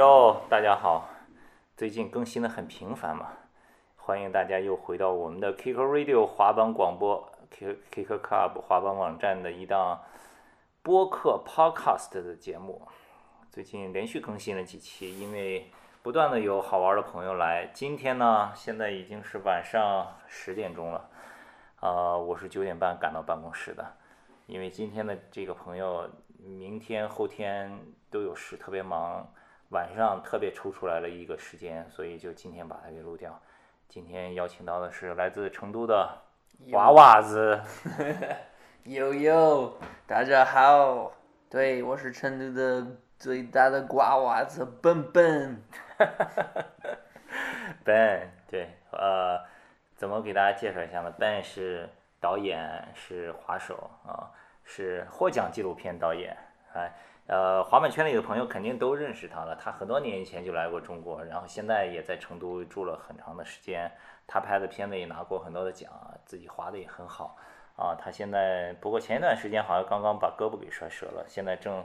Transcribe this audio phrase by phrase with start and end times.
[0.00, 1.10] 哟，大家好，
[1.76, 3.32] 最近更新的很频繁嘛，
[3.96, 10.00] 欢迎大家又回到我们的 Kicker Radio 滑板广播 Kick Kicker Club 滑板网站的一档
[10.82, 12.80] 播客 Podcast 的节目。
[13.50, 15.70] 最近连续更新了几期，因为
[16.00, 17.68] 不断的有好玩的朋友来。
[17.74, 21.10] 今天呢，现在已经是晚上十点钟了，
[21.80, 23.86] 呃，我是九点半赶到办公室的，
[24.46, 26.08] 因为今天的这个朋友
[26.38, 27.78] 明天后天
[28.10, 29.30] 都有事，特别忙。
[29.70, 33.40] 晚上特别抽出来了一个时间，所以就今天把它给录掉。
[33.88, 36.10] 今天邀请到的是来自成都的
[36.72, 37.60] 娃娃子，
[38.82, 39.72] 悠悠，
[40.08, 41.12] 大家好，
[41.48, 42.84] 对我是成都的
[43.16, 45.62] 最大的瓜娃子笨笨。
[47.84, 49.40] 笨，对，呃，
[49.94, 51.12] 怎么给大家介绍一下呢？
[51.12, 51.88] 笨是
[52.20, 54.32] 导演，是滑手啊，
[54.64, 56.36] 是获奖纪录片导演，
[56.74, 56.80] 哎。
[56.82, 56.92] 呃，
[57.64, 59.54] 滑板圈里的朋友肯定都认识他了。
[59.54, 63.90] 他很多年以前就来过中国，然后现在也在成都住了很长的时间。
[64.26, 65.90] 他拍的片子也拿过很多的奖，
[66.24, 67.36] 自己滑的也很好。
[67.76, 71.84] 啊，他现在不过前一段时间好像刚刚把胳膊给摔折了，现在正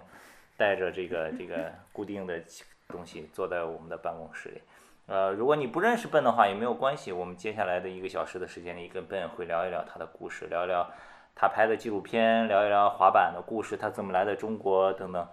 [0.57, 2.41] 带着这个这个 固定的
[2.87, 4.61] 东西坐在我们的办公室里。
[5.07, 10.89] 呃，如果你不认识笨的话也没有关系，我们接下来的一个小时的时间里跟笨会聊一聊他的故事，聊一聊。
[11.37, 15.27] 他拍的纪录片，聊一聊滑板的故事，他怎么来的中国等等，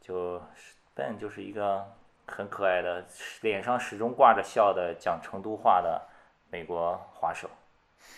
[0.00, 0.40] 就
[0.94, 1.84] Ben 就是一个
[2.26, 3.04] 很可爱的，
[3.42, 6.00] 脸上始终挂着笑的讲成都话的
[6.50, 7.50] 美国滑手。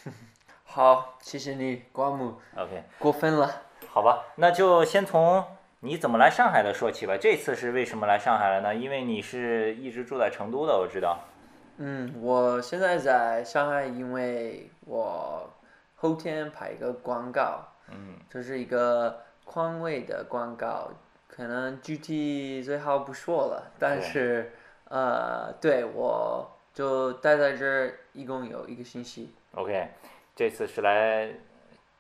[0.65, 2.37] 好，谢谢你，瓜木。
[2.57, 2.85] OK。
[3.01, 3.63] 过分了。
[3.89, 5.45] 好吧，那就先从
[5.81, 7.17] 你怎么来上海的说起吧。
[7.21, 8.73] 这次是为什么来上海了呢？
[8.73, 11.19] 因为你是一直住在成都的，我知道。
[11.79, 15.51] 嗯，我现在在上海，因为我。
[16.01, 20.91] 后天拍一个广告，嗯，这是一个宽慰的广告，
[21.27, 24.53] 可能具体最好不说了，但是，
[24.85, 29.35] 呃，对我就待在这儿一共有一个星期。
[29.57, 29.89] OK，
[30.37, 31.29] 这次是来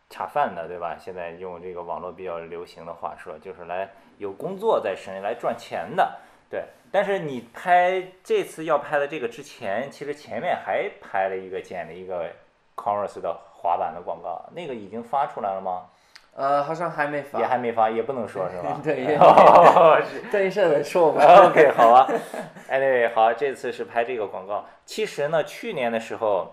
[0.08, 0.96] 恰饭的，对吧？
[0.96, 6.64] 现在用这个网络比较流行的话说，就是来有工作在身来赚钱的，对。
[6.92, 12.30] 但是你拍这次要拍的这个之前，其实前面还拍了一个剪了一个
[12.76, 13.40] Converse 的。
[13.60, 15.86] 滑板的广告，那个已经发出来了吗？
[16.34, 17.40] 呃，好像还没发。
[17.40, 18.78] 也还没发，也不能说是吧？
[18.84, 19.16] 对，
[20.30, 21.20] 等一下再说吧。
[21.46, 22.06] OK，好啊。
[22.70, 24.64] Anyway，好，这次是拍这个广告。
[24.86, 26.52] 其实呢，去年的时候，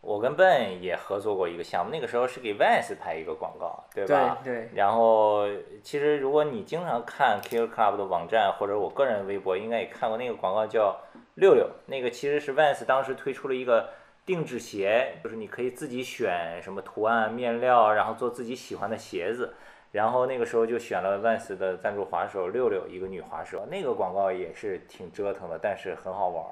[0.00, 4.38] 我跟 Ben 也合作过一个项目，那个时候是给 Vans 拍一个广告，对吧？
[4.44, 4.70] 对对。
[4.74, 5.48] 然后，
[5.82, 10.96] 其实如果你经常看 Kill Club 的网站或者我个人微博，应该也看过那个广告，叫
[11.34, 11.68] 六六。
[11.86, 13.88] 那个其实是 Vans 当时推出了一个。
[14.30, 19.54] 定制鞋就是你可以自己选什么图案、面料，然后做自己喜欢的鞋子。
[19.90, 23.66] 然后那个时候就选了 Vans 的赞助滑手六六，一个女滑手。
[23.68, 26.46] 那个广告也是挺折腾的，但是很好玩，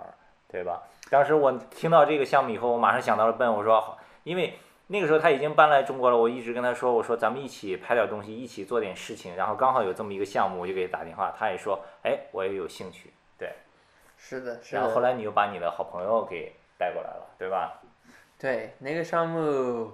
[0.49, 0.83] 对吧？
[1.09, 4.55] 当时我听到这个项目以后，我马上想到了 Ben，我说，因为
[4.89, 9.37] 那个时候他已经搬来中国了，我一直跟他说，我说咱们一起拍点东西，一起做点事情。
[9.37, 13.13] 然后刚好有这么一个项目，我就给他打电话，他也说，哎，我也有兴趣。
[13.39, 13.53] 对，
[14.17, 14.81] 是的，是的。
[14.81, 16.53] 然后后来你又把你的好朋友给。
[16.79, 17.81] 带过来了，对吧？
[18.39, 19.93] 对，那个项目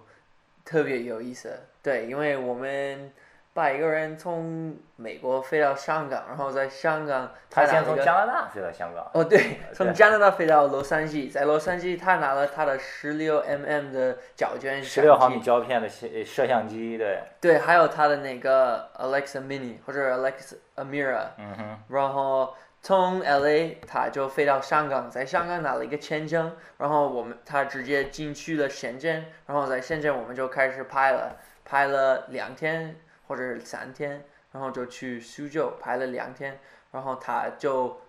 [0.64, 1.58] 特别有意思。
[1.82, 3.10] 对，因为我们
[3.54, 9.10] 把一个人从美国飞到香港，然后在香港，他先从加拿大飞到香港。
[9.14, 17.22] 哦，对， 从加拿大飞到洛杉矶，在洛杉矶他拿了他的十六 mm 的胶卷十六毫米胶片的摄像机，对。
[17.40, 22.54] 对，还有他的那个 Alexa Mini 或者 Alexa Amira，嗯哼，然后。
[22.84, 31.34] 从 LA 他就飞到香港，在香港拿了一个签证，然后我们他直接进去了深圳，然后在深圳我们就开始拍了，
[31.64, 32.94] 拍了两天
[33.26, 34.22] 或者三天，
[34.52, 36.60] 然后就去苏州拍了两天，
[36.92, 38.02] 然后他就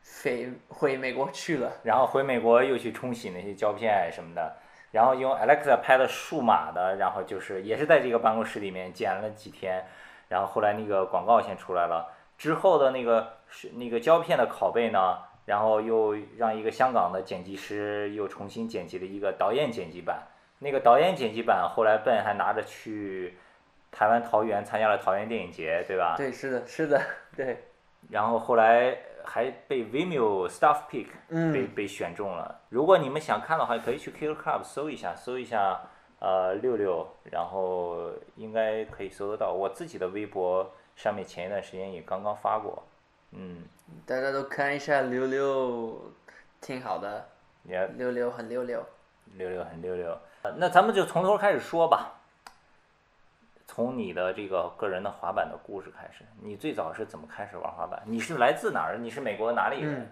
[0.00, 4.54] 飞回美国去了，然后回美国又去冲洗那些胶片什么的，
[4.92, 9.84] 然后用 Alexa 拍的数码的，然后就是也是在这个办公室里面剪了几天，
[10.28, 12.14] 然后后来那个广告先出来了。
[12.38, 20.22] 之后的那个是那个胶片的拷贝呢，然后又让一个香港的剪辑师又重新剪辑了一个导演剪辑版。
[20.60, 23.36] 那个导演剪辑版后来笨还拿着去
[23.90, 26.14] 台湾桃园参加了桃园电影节，对吧？
[26.16, 27.02] 对，是的，是的，
[27.36, 27.64] 对。
[28.08, 31.08] 然后后来还被 Vimeo Stuff Pick
[31.52, 32.60] 被被选中了。
[32.68, 35.80] 如果你们想看的话，可以去 Kill Club 搜一下，搜一下
[36.20, 39.52] 呃六六，然后应该可以搜得到。
[39.52, 40.70] 我自己的微博。
[40.96, 42.82] 上面前一段时间也刚刚发过，
[43.32, 43.62] 嗯，
[44.06, 46.12] 大家都看一下六六，
[46.60, 47.28] 挺好的，
[47.96, 48.84] 六六很六六，
[49.36, 50.18] 六六很六六，
[50.56, 52.16] 那咱们就从头开始说吧。
[53.66, 56.24] 从你的这个个人的滑板的故事开始。
[56.42, 58.02] 你最早是怎么开始玩滑板？
[58.04, 58.98] 你是来自哪儿？
[58.98, 60.10] 你是美国哪里人？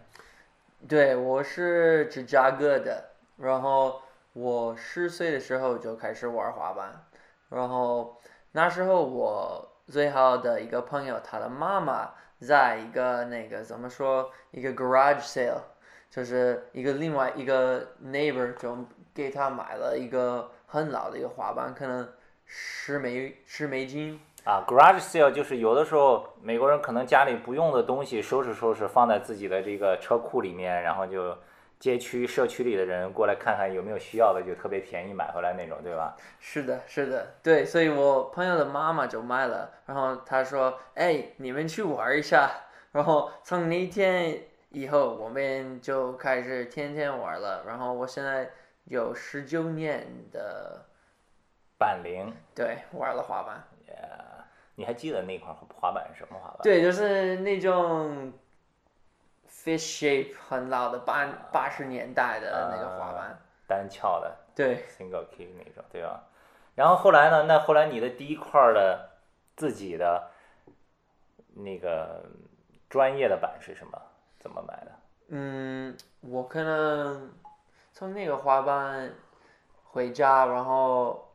[0.89, 4.01] 对，我是芝加哥的，然后
[4.33, 7.05] 我十岁的时候就开始玩滑板，
[7.49, 8.21] 然后
[8.53, 15.61] 那时候我最好的一个朋友，他的妈妈在一个那个怎么说，一个 garage sale，
[16.11, 18.77] 就是一个另外一个 neighbor 就
[19.15, 22.09] 给他买了一个很老的一个滑板，可能
[22.45, 24.21] 十美十美金。
[24.45, 31.37] 啊，garage sale 就是有的时候美国人可能家里不用的东西收拾收拾放在自己的这个车库里面，然后就
[31.79, 36.17] 街区社区里的人过来看看有没有需要的，就特别便宜买回来那种，对吧？
[36.41, 42.51] 是的，是的，对，所以我朋友的妈妈就买了，然后她说：“哎，你们去玩一下。”
[42.91, 47.63] 然后从那天以后，我们就开始天天玩了。
[47.67, 48.51] 然后我现在
[48.85, 50.85] 有十九年的
[51.79, 53.63] 板龄，对，玩了滑板。
[54.75, 56.59] 你还记得那块滑板是什么滑板？
[56.63, 58.33] 对，就是那种
[59.65, 66.23] fish shape 很老的八八十年代的那个滑板，单翘的，对，single kick 那种，对吧？
[66.75, 67.43] 然后后来呢？
[67.45, 69.11] 那后来你的第一块的
[69.57, 70.31] 自己的
[71.55, 72.25] 那个
[72.89, 74.01] 专业的板是什么？
[74.39, 74.93] 怎么买的？
[75.29, 77.33] 嗯，我可能
[77.93, 79.13] 从那个滑板
[79.85, 81.28] 回家，然后。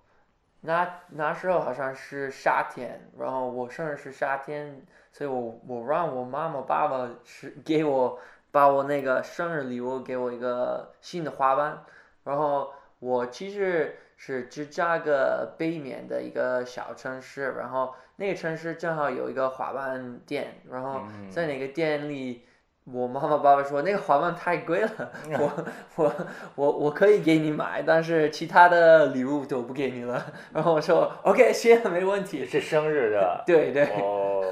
[0.66, 4.82] 那那时候好像是夏天，然后我生日是夏天，
[5.12, 8.18] 所以我我让我妈妈爸爸是给我
[8.50, 11.84] 把我那个生日礼物给我一个新的滑板，
[12.24, 22.48] 然后我其实是芝加哥北面的一个小城市，然后那个城市正好有一个滑板店，然后在那个店里。
[22.86, 25.66] 我妈妈爸爸说那个滑板太贵了，我
[25.96, 26.16] 我
[26.56, 30.26] 我我可以给你买，但是其他的礼物都不给你了。
[30.54, 32.46] 然后我说 OK，行，没问题。
[32.46, 33.44] 是生日的。
[33.48, 33.86] 对对。
[34.02, 34.44] 哦。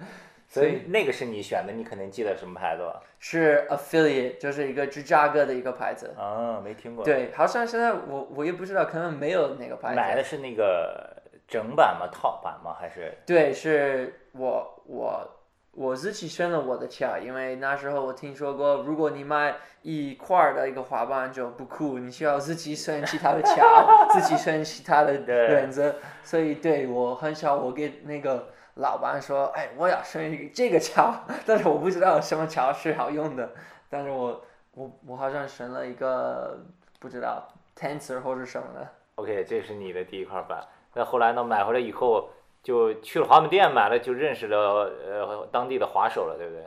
[0.46, 3.00] 所以那个是你选的，你肯定记得什么牌子吧？
[3.20, 6.12] 是 Affiliate，就是一个芝加哥的一个牌子。
[6.18, 7.04] 啊，没听过。
[7.04, 9.94] 对，好像现在我我也不知道，可能没有那个牌子。
[9.94, 11.16] 买的是那个
[11.46, 12.08] 整版吗？
[12.12, 12.76] 套版吗？
[12.78, 13.16] 还是？
[13.24, 15.36] 对，是我我。
[15.72, 25.94] 我自己选了我的桥，因为那时候我听说过，如果你买一块的一个滑板就不酷，你需要自己 选其他的桥，自己选其他的 原则。
[26.24, 31.14] 所以对我很少，我给那个老板说，哎，我要选这个桥，
[31.46, 33.50] 但是我不知道什么桥是好用的。
[33.88, 34.44] 但是我
[34.74, 36.64] 我我好像选了一个
[36.98, 38.88] 不知道 Tensor 或者什么的。
[39.14, 40.64] OK，这是你的第一块板。
[40.94, 41.44] 那后来呢？
[41.44, 42.28] 买回来以后。
[42.62, 46.66] 就去了滑板店买了，就认识了呃当地的滑手了，对不对？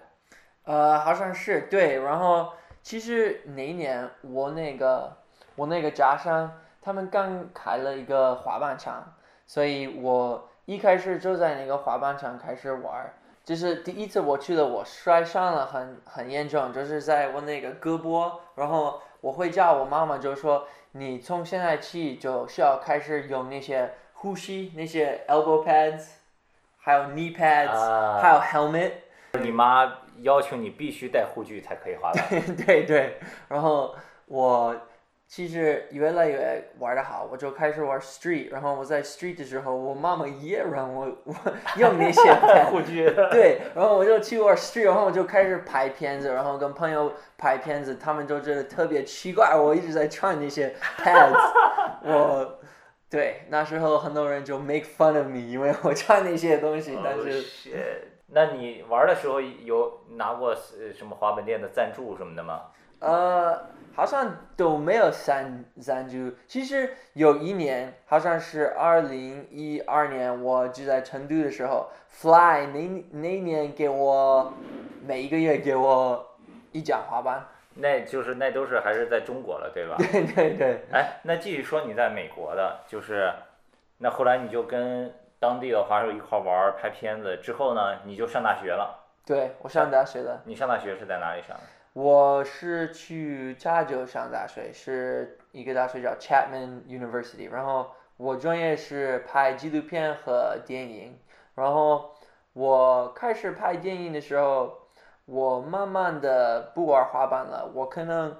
[0.63, 1.99] 呃，好像是对。
[2.01, 5.15] 然后其实那一年我那个
[5.55, 9.13] 我那个家乡他们刚开了一个滑板场，
[9.45, 13.13] 所以我一开始就在那个滑板场开始玩儿。
[13.45, 18.31] 就是第一次我去了，我摔伤了，很很严重，就是在我那个胳膊。
[18.55, 23.93] 然后我回家，我妈妈就说：“你从现在起就需要开始用那些。”
[24.23, 26.03] 呼吸那些 elbow pads，
[26.77, 28.91] 还有 knee pads，还有 helmet。
[29.41, 32.25] 你妈要求你必须带护具才可以滑板。
[32.65, 33.17] 对对，
[33.49, 33.93] 然后
[34.27, 34.73] 我
[35.27, 38.49] 其实越来越玩的好，我就开始玩 street。
[38.49, 41.35] 然后我在 street 的时候，我妈妈也让我我
[41.75, 42.21] 用那些
[42.71, 43.09] 护具。
[43.29, 51.51] 对，然后我就去玩 street，然后我就开始拍片子，然后跟朋友拍片子，他们就觉得特别奇怪，我一直在穿那些 pads，
[52.03, 52.59] 我。
[53.13, 56.97] 对，那时候很多人就 make fun of me，因为我穿那些东西。
[57.03, 62.63] 但是，那你玩的时候有拿过什么滑板店的赞助什么的吗？
[62.97, 66.35] 呃，好像都没有赞赞助。
[66.47, 74.51] 其实有一年，好像是二零一二年，我就在成都的时候，Fly 那那年给我
[75.05, 76.35] 每一个月给我
[76.71, 77.45] 一张滑板。
[77.75, 79.95] 那就是那都是还是在中国了，对吧？
[79.97, 80.81] 对对对。
[80.91, 83.33] 哎，那继续说你在美国的，就是
[83.97, 89.03] 那后来你就跟当地的华手一块玩拍片子，之后呢，你就上大学了。
[89.25, 90.41] 对，我上大学了。
[90.45, 91.63] 你上大学是在哪里上的？
[91.93, 101.19] 我是去加州上大学，是一个大学叫 Chapman University，然后我专业是拍纪录片和电影，
[101.55, 102.13] 然后
[102.53, 104.82] 我开始拍电影的时候。
[105.33, 107.71] 我慢慢的不玩滑板了。
[107.73, 108.37] 我可能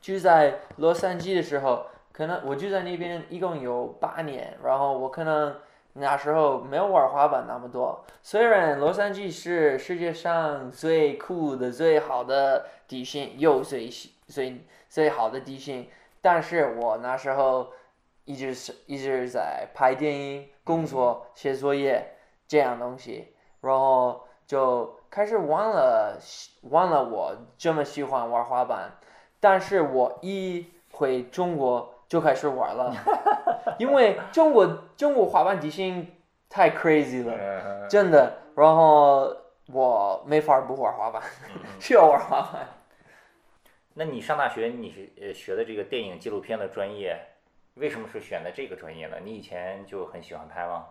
[0.00, 4.56] 就在洛杉矶的时候，可能我就在那边一共有八年。
[4.62, 5.56] 然后我可能
[5.94, 8.04] 那时候没有玩滑板那么多。
[8.22, 13.90] 虽然洛杉矶是世界上最酷的、最好的地形，又最
[14.28, 15.88] 最最好的地形，
[16.20, 17.72] 但是我那时候
[18.24, 22.14] 一直是一直在拍电影、工作、写作业
[22.46, 26.18] 这样东西，然后就开始忘了
[26.70, 28.90] 忘了我这么喜欢玩滑板，
[29.38, 32.94] 但是我一回中国就开始玩了，
[33.78, 36.10] 因为中国中国滑板底薪
[36.48, 41.22] 太 crazy 了，嗯真的，然后我没法不玩滑板，
[41.78, 42.66] 需要玩滑板。
[43.92, 47.20] 那你上大学你是呃学的这个电影纪录片的专业，
[47.74, 49.18] 为什么是选的这个专业呢？
[49.22, 50.86] 你以前就很喜欢拍吗？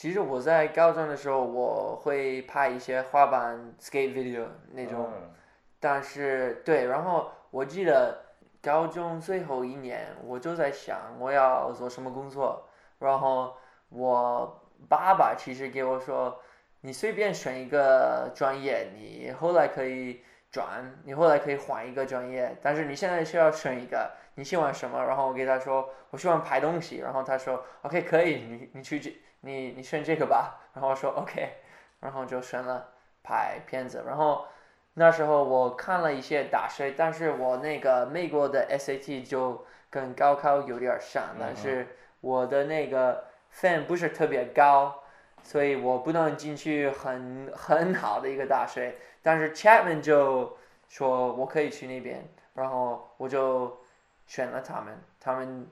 [0.00, 5.30] 其实我在高中的时候，我会拍一些滑板 skate video 那种，嗯。
[5.78, 8.18] 但是对，然后我记得
[8.62, 12.66] 高中最后一年，我就在想我要做什么工作，
[12.98, 13.54] 然后
[13.90, 16.40] 我爸爸其实给我说，
[16.80, 25.04] 你随便选一个专业，你后来可以转，你后来可以换一个专业，但是你现在需要选一个，你喜欢什么？
[25.04, 31.54] 然后我给他说，我喜欢拍东西，然后他说，OK 可以，你你去这，你你选这个吧，然后我说 OK，
[32.00, 32.88] 然后就选了
[33.22, 34.46] 拍片子，然后。
[34.94, 41.86] 那时候我看了一些大学，但是我那个美国的 SAT 就跟高考有点像，但是
[42.20, 45.04] 我的那个分不是特别高，
[45.44, 48.96] 所以我不能进去很很好的一个大学。
[49.22, 53.78] 但是 Chapman 就说我可以去那边，然后我就
[54.26, 55.68] 选了他们，他们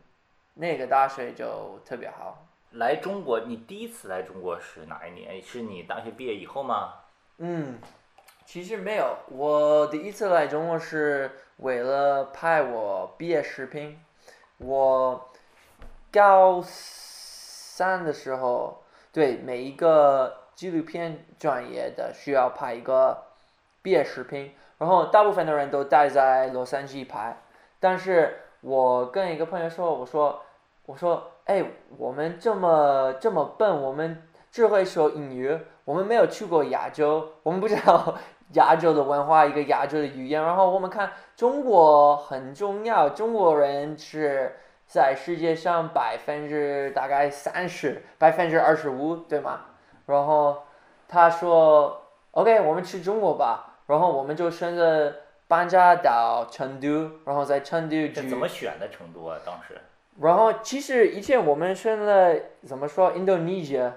[0.55, 2.47] 那个大学就特别好。
[2.73, 5.43] 来中国，你第一次来中国是哪一年？
[5.43, 6.95] 是你大学毕业以后吗？
[7.39, 7.79] 嗯，
[8.45, 13.99] 其实没有，我第一次来中国是为了拍我毕业视频。
[14.59, 15.31] 我
[16.13, 18.83] 高三的时候，
[19.13, 23.25] 对每一个纪录片专业的需要拍一个
[23.83, 27.41] 毕业视频，然后大部分的人都待在洛杉矶拍，
[27.79, 30.43] 但是我跟一个朋友说，我说，
[30.89, 31.63] 我说，哎，
[31.99, 38.17] 我们这么这么笨，我们只会说英语，我们没有去过亚洲，我们不知道
[38.57, 40.43] 亚洲的文化，一个亚洲的语言。
[40.43, 49.67] 然后我们看中国很重要，中国人是在世界上百分之大概三十，百分之二十五，对吗？
[50.07, 50.63] 然后
[51.07, 53.75] 他说，OK，我们去中国吧。
[53.89, 55.15] 然后我们就选择
[55.47, 59.37] 搬家到成都，然后在成都居这怎么选的成都啊？
[59.45, 59.79] 当时
[60.21, 62.35] 然后其实以前我们选了
[62.67, 63.93] 怎么说 Indonesia，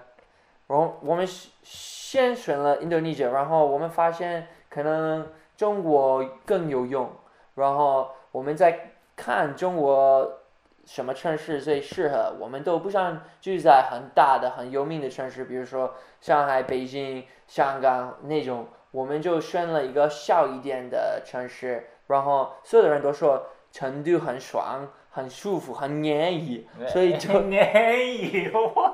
[0.68, 1.28] 然后我们
[1.64, 7.10] 先选了 Indonesia，然后我们发现可能中国更有用，
[7.56, 10.40] 然后我们在看中国
[10.86, 24.88] 什么城市最适合，我们都不想住在很大的很有名的城市，比如说上海、北京、香港那种，我们就选了一个小一点的城市，然后所有的人都说成都很爽。
[25.14, 28.94] 很舒服，很安逸，所以就安逸哇！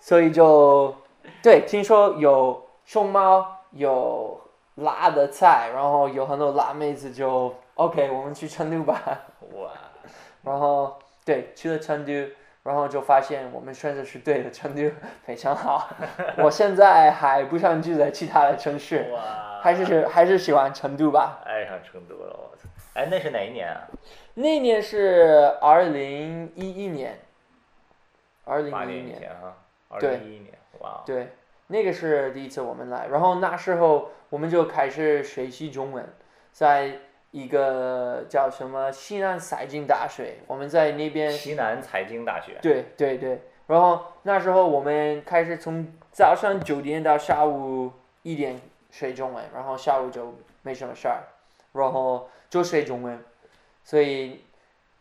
[0.00, 0.92] 所以就
[1.40, 4.40] 对，听说有熊猫，有
[4.74, 9.00] 辣的菜，然后有很多辣妹子就 OK，我们去成都吧。
[9.54, 9.70] 哇！
[10.42, 12.12] 然后对，去了成都，
[12.64, 14.90] 然后就发现我们选择是对的，成都
[15.24, 15.88] 非常好。
[16.42, 19.60] 我现在还不想住在其他的城市，哇！
[19.62, 21.40] 还是还是喜欢成都吧。
[21.44, 22.68] 爱上成都了，我操！
[22.94, 23.78] 哎，那是哪一年啊？
[24.34, 27.18] 那年是二零一一年，
[28.44, 29.30] 二零一一年。
[29.30, 29.56] 啊，
[29.88, 31.02] 二对零一一年，哇！
[31.04, 31.28] 对，
[31.66, 36.08] 那个是第一次我们来，然后那时候我们就开始学习中文，
[36.50, 36.98] 在
[37.30, 42.56] 一个叫什么西南财经大学，我们在那边，西南财经大学。
[42.62, 48.58] 对对对，然后那时候我们开始从早上九点到下午一点
[48.90, 51.24] 学中文，然后下午就没什么事儿，
[51.72, 53.22] 然后就学中文，
[53.84, 54.44] 所以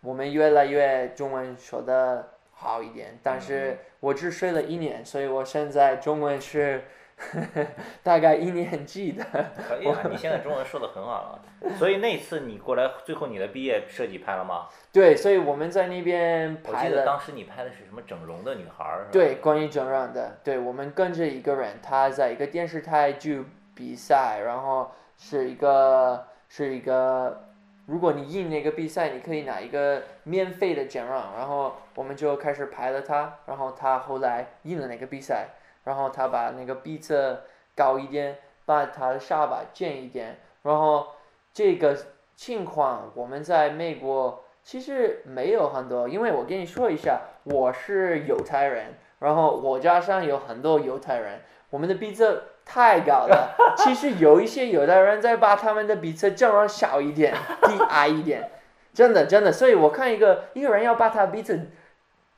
[0.02, 6.84] 我们越来越中文说的好一点，但是我只睡了一年，所以我现在中文是
[8.02, 9.24] 大概一年级的。
[9.68, 11.40] 可以啊，你现在中文说的很好了。
[11.78, 14.68] 所以那次你过来，最后你的毕业设计拍了吗？
[14.92, 23.46] 对，所以我们在那边拍了，记得当时你拍的是什么整容的女孩儿，对，关于整容的，对我们跟着一个人，他在一个电视台就
[23.76, 27.51] 比赛，然后是一个是一个，
[27.92, 35.50] 如果你赢那个比赛，你可以拿一个免费的整容，然后我们就开始拍了他，然后他后来赢了那个比赛，
[35.84, 37.42] 然后他把那个鼻子
[37.76, 41.06] 高一点，把他的下巴尖一点，然后
[41.52, 41.98] 这个
[42.34, 52.42] 情况我们在美国其实没有很多，因为我跟你说一下，我是犹太人，然后我家上有很多犹太人，我们的鼻子
[52.74, 53.54] 太高了。
[53.76, 57.34] 其实有一些有的人在把他们的鼻子整容小一点、
[57.68, 58.50] 低矮一点，
[58.94, 59.52] 真的真的。
[59.52, 61.70] 所以我看一个一个人要把他鼻子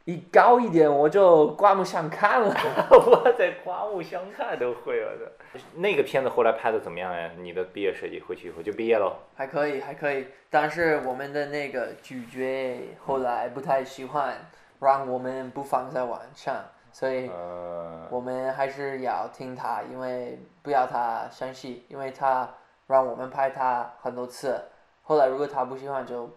[0.06, 2.54] 一高一点我就刮目相看了。
[2.90, 5.32] 我在刮目相看都会了的。
[5.76, 7.30] 那个片子后来拍的怎么样呀？
[7.38, 9.14] 你的毕业设计回去以后就毕业喽？
[9.36, 14.34] 还可以，还可以，但是我们的那个主角后来不太喜欢
[14.80, 16.56] 让我们不放在网上，
[16.94, 22.48] 所以呃，我们还是要听他，因为不要他生气，因为他
[22.86, 24.64] 让我们拍他很多次，
[25.02, 26.30] 后来如果他不喜欢就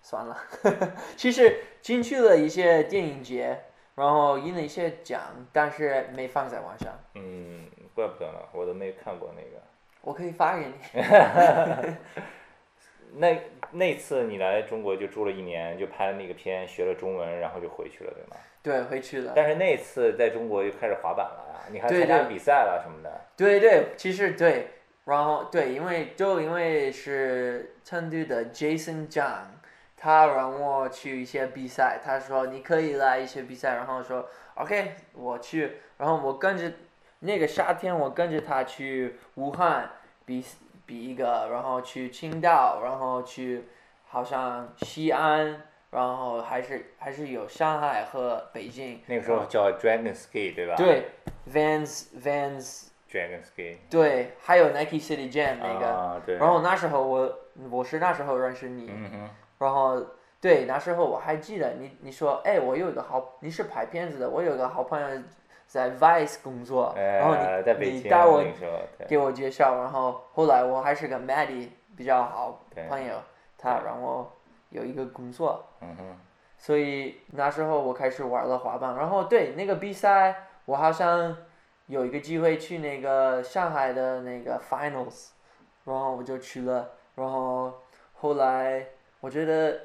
[0.00, 0.38] 算了。
[1.16, 3.64] 其实进去了一些电影节，
[3.96, 5.20] 然后赢了一些奖，
[5.52, 6.92] 但是没放在网上。
[7.14, 9.60] 嗯，怪不得呢，我都没看过那个。
[10.02, 10.74] 我可以发给你。
[13.18, 18.36] 那那次你来中国就住了一年，就拍了那个片，学了中文，然后就回去了，对吗？
[18.66, 19.32] 对，回去了。
[19.36, 23.20] 但是那次在中国就开始滑板了呀，你还参加比赛了什么的。
[23.36, 24.70] 对对，其实对，
[25.04, 29.54] 然后对，因为就因为是成都的 Jason Zhang，
[29.96, 36.72] 他让我去一些比赛，他说你可以来一些比赛，然后说 OK 我去，然后我跟着
[37.20, 39.92] 那个夏天我跟着他去武汉
[40.24, 40.44] 比
[40.84, 43.68] 比一个，然后去青岛，然后去
[44.08, 45.62] 好像西安，
[45.96, 50.74] 然后还是还是有上海和北京，那个时候叫 Dragon Ski 对吧？
[50.76, 51.06] 对
[51.50, 52.88] Vans Vans。
[53.10, 53.78] ，Dragon Ski。
[53.88, 56.36] 对，还有 Nike City Jam 那个，啊，对。
[56.36, 57.38] 然后那时候我
[57.70, 60.04] 我是那时候认识你，嗯哼，然后
[60.38, 65.08] 对那时候我还记得你你说哎我有一个好你是拍片子的，我有一个好朋友
[65.66, 67.34] 在 Vice 工作，然后
[67.80, 68.44] 你你带我
[69.08, 73.14] 给我介绍，然后后来我还是跟 Maddie 比较好朋友，
[73.56, 74.30] 他让我
[74.76, 76.04] 有一个工作，嗯哼，
[76.58, 81.34] 所以那时候我开始玩了滑板，然后对那个比赛，我好像
[81.86, 85.30] 有一个机会去那个上海的那个 finals，
[85.86, 87.72] 然后我就去了，然后
[88.12, 88.84] 后来
[89.20, 89.80] 我觉得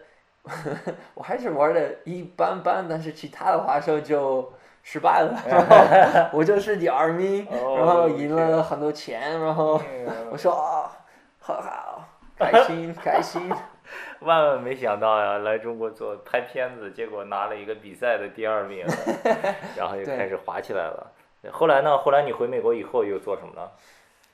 [1.14, 4.52] 我还是玩的一般般，但是其他的滑手就
[4.84, 9.82] 失败了， 然后我就是第二名，哦然后赢了很多钱，然后
[10.30, 10.92] 我说啊，
[11.40, 12.04] 好好，
[12.38, 13.50] 开心开心。
[14.22, 18.86] 万万没想到呀，来中国做拍片子，结果拿了一个比赛的第二名，
[19.78, 21.12] 然后就开始滑起来了。
[21.52, 21.98] 后来呢？
[21.98, 23.72] 后来你回美国以后又做什么了？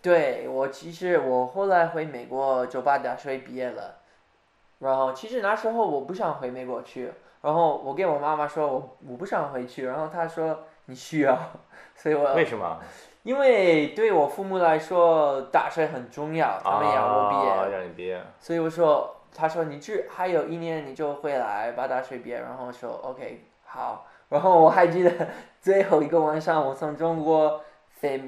[0.02, 3.96] 对我其实我后来回美国就把大学毕业了，
[4.80, 11.38] 然后其实那时候我不想回美国去，然后我跟我妈妈说我我不想回去，然后她说你需要，
[11.96, 12.80] 所以我为什么？
[13.24, 18.22] 因为对我父母来说大学很重要，他们要我毕业，啊，让你毕业。
[18.40, 25.12] 所以我说他说你只还有一年你就回来把大学毕业，然后说 OK 好，然后我还记得
[25.62, 28.22] 最后一个晚上我从中国飞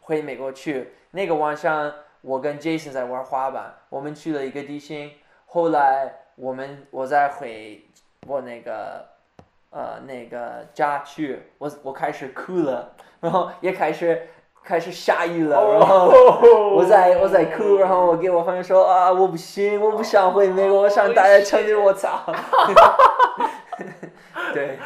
[0.00, 5.12] 回美国去，那个晚上我跟 Jason 在玩滑板，我们去了一个地形，
[5.46, 7.84] 后来我们我再回
[8.26, 9.06] 我那个
[9.70, 14.28] 呃那个家去，我我开始哭了，然后也开始
[14.68, 16.12] 开始下雨了，然后。
[16.76, 22.20] 我在我在哭，然后我给我朋友说啊，我不行，我不想回美国，我想待在城里，我操。
[24.52, 24.78] 对，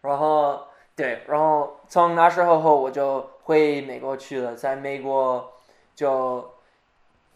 [0.00, 0.58] 然后
[0.96, 5.52] 对，然后从那时候后我就回美国去了，在美国
[5.94, 6.50] 就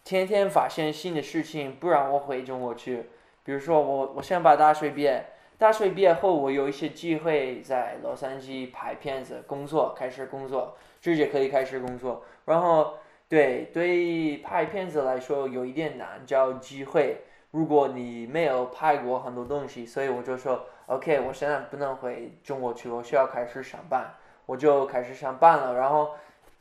[0.03, 3.09] 天天发现新的事情，不让我回中国去。
[3.45, 5.25] 比如说我我先把大学毕业，
[5.57, 12.93] 大学毕业后我有一些机会在洛杉矶拍片子工作，开始工作，直接可以开始工作，然后。
[13.29, 17.21] 对，对拍片子来说有一点难找机会。
[17.51, 24.15] 如果你没有拍过很多东西，所以我就说，OK，我现在不能回中国去，我需要开始上班，
[24.47, 25.75] 我就开始上班了。
[25.75, 26.15] 然后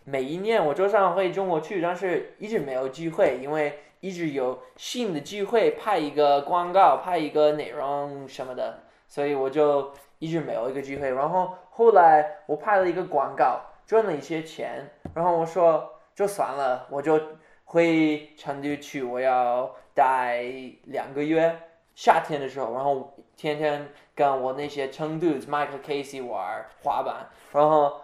[0.05, 11.13] 每一年我就想回中国去，但是一直没有机会，因为一直有新的机会拍一个广告、拍一个内容什么的，所以我就一直没有一个机会。
[11.13, 15.95] 然后后来我拍了一个广告，赚了一些钱，然后我说。
[16.19, 17.17] 就算了，我就
[17.65, 20.43] 回成都去，我要待
[20.87, 21.57] 两个月，
[21.95, 28.01] 夏天的时候，然后天天跟我那些成都 Michael Casey 玩滑板，然后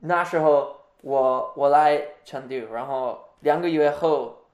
[0.00, 4.44] 那时候我我来成都，然后两个月后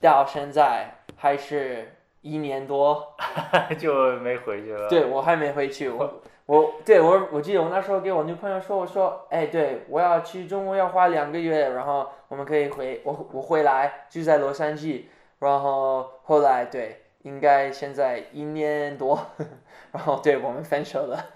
[0.00, 3.12] 到现在还是一年多，
[3.76, 4.88] 就没回去了。
[4.88, 15.06] 对我还没回去，我 我对我我记得我那时候给我女朋友说，我说，哎，对我要去中国要花两个月，然后我们可以回我我回来就在洛杉矶，
[15.40, 19.18] 然后后来对，应该现在一年多，
[19.90, 21.26] 然后对我们分手了。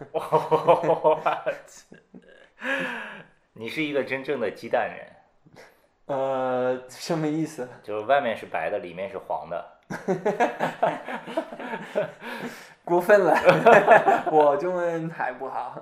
[3.55, 5.05] 你是一个真正的鸡蛋人，
[6.07, 7.69] 呃，什么意思？
[7.83, 9.67] 就是外面是白的，里面是黄的。
[12.85, 13.35] 过分了，
[14.33, 15.81] 我中文还不好，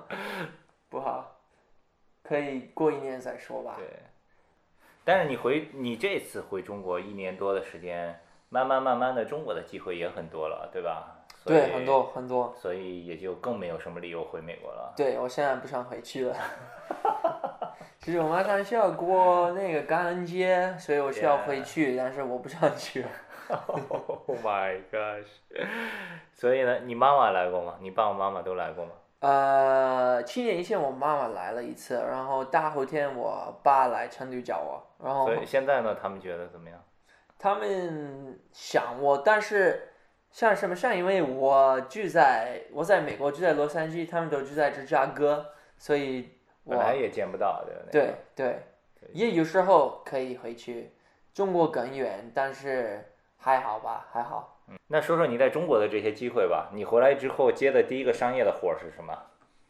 [0.89, 1.39] 不好，
[2.23, 3.75] 可以过一年再说吧。
[3.77, 3.87] 对，
[5.03, 11.15] 但是你回你这次回中国一年多的时间，慢慢慢慢的，中国的机会也很多了，对吧？
[11.45, 12.53] 对，很多很多。
[12.57, 14.93] 所以也就更没有什么理由回美国了。
[14.95, 16.35] 对，我现在不想回去了。
[17.97, 23.05] 其实我马上需要过那个感恩节，所以我需要回去但是我不想去。
[23.49, 25.25] Oh my gosh！
[26.33, 27.75] 所以呢，你妈妈来过吗？
[27.81, 28.91] 你爸爸妈妈都来过吗？
[29.21, 36.79] 呃，七年以前我妈妈来了一次，然后大后天我爸来成都找我，然后所以现在呢，他们觉得怎么样？
[37.37, 39.93] 他们想我，但是
[40.29, 46.29] 像什么像，因为我住在我在美国住在洛杉矶，他们都住在芝加哥，所以
[46.63, 47.73] 我本来也见不到的。
[47.87, 48.63] 那对个对，
[49.11, 50.93] 也有时候可以回去，
[51.33, 53.03] 中国更远，但是
[53.39, 54.57] 还好吧，还好。
[54.67, 56.69] 嗯那说说你在中国的这些机会吧。
[56.73, 59.17] 你回来之后接的第一个商业的活儿是什么？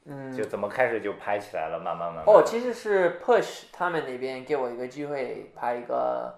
[0.06, 2.36] 嗯，就怎么开始就拍起来了，慢慢慢慢。
[2.36, 6.34] 哦，其实是 Push 他们那边给我一个机会拍一个，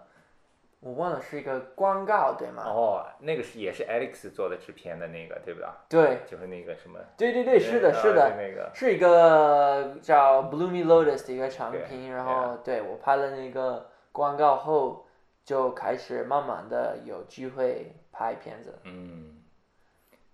[0.80, 2.64] 我忘了是一个广告对吗？
[2.66, 5.62] 哦，那个是也是 Alex 做的制片的那个，对不？
[5.88, 7.00] 对对就是那个什么。
[7.18, 8.36] 对对对，是的，啊是的。
[8.36, 8.70] 那个。
[8.74, 15.06] 是一个叫 Bloomy Lotus 的一个产对品，然后对我拍了那个广告后，
[15.44, 18.80] 就开始慢慢的有机会拍片子。
[18.84, 19.38] 嗯。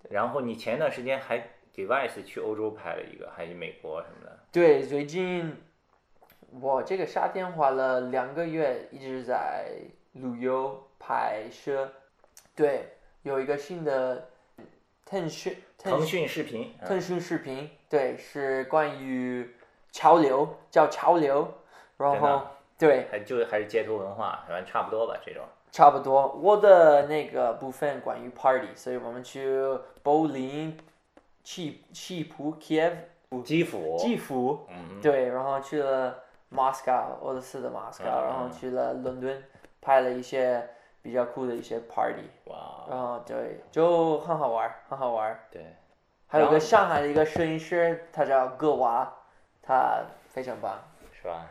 [0.10, 1.38] 然后你前段时间还
[1.74, 4.40] 给 Vice 去欧洲拍了一个，还是美国什么的。
[4.52, 5.58] 对，最近
[6.62, 9.72] 我这个夏天花了两个月一直在
[10.14, 11.92] 旅游拍摄，
[12.56, 12.94] 对，
[13.24, 14.30] 有一个新的
[15.06, 16.74] 腾讯腾讯视频。
[16.80, 19.54] 嗯腾讯视频，对，是关于
[19.92, 21.54] 潮流，叫潮流，
[21.98, 23.08] 然后对。
[23.12, 25.44] 还就还是街头文化，反正差不多吧，这种。
[25.72, 29.62] 差不多，我的那个部分关于 party，所以我们去
[30.02, 30.78] 柏林、
[31.44, 32.94] 去去普、Kiev、
[33.44, 33.98] 基辅。
[33.98, 35.02] 基辅，嗯。
[35.02, 39.44] 对，然后去了 Moscow，俄罗斯的 Moscow，、嗯然后去了伦敦，
[39.82, 40.68] 拍了一些
[41.02, 42.86] 比较酷的一些 party，哇。
[42.90, 45.40] 然后对，就很好玩儿，很好玩儿。
[45.52, 45.76] 对。
[46.28, 49.14] 还有个上海的一个摄影师，他叫葛娃，
[49.62, 50.80] 他非常棒。
[51.12, 51.46] 是吧？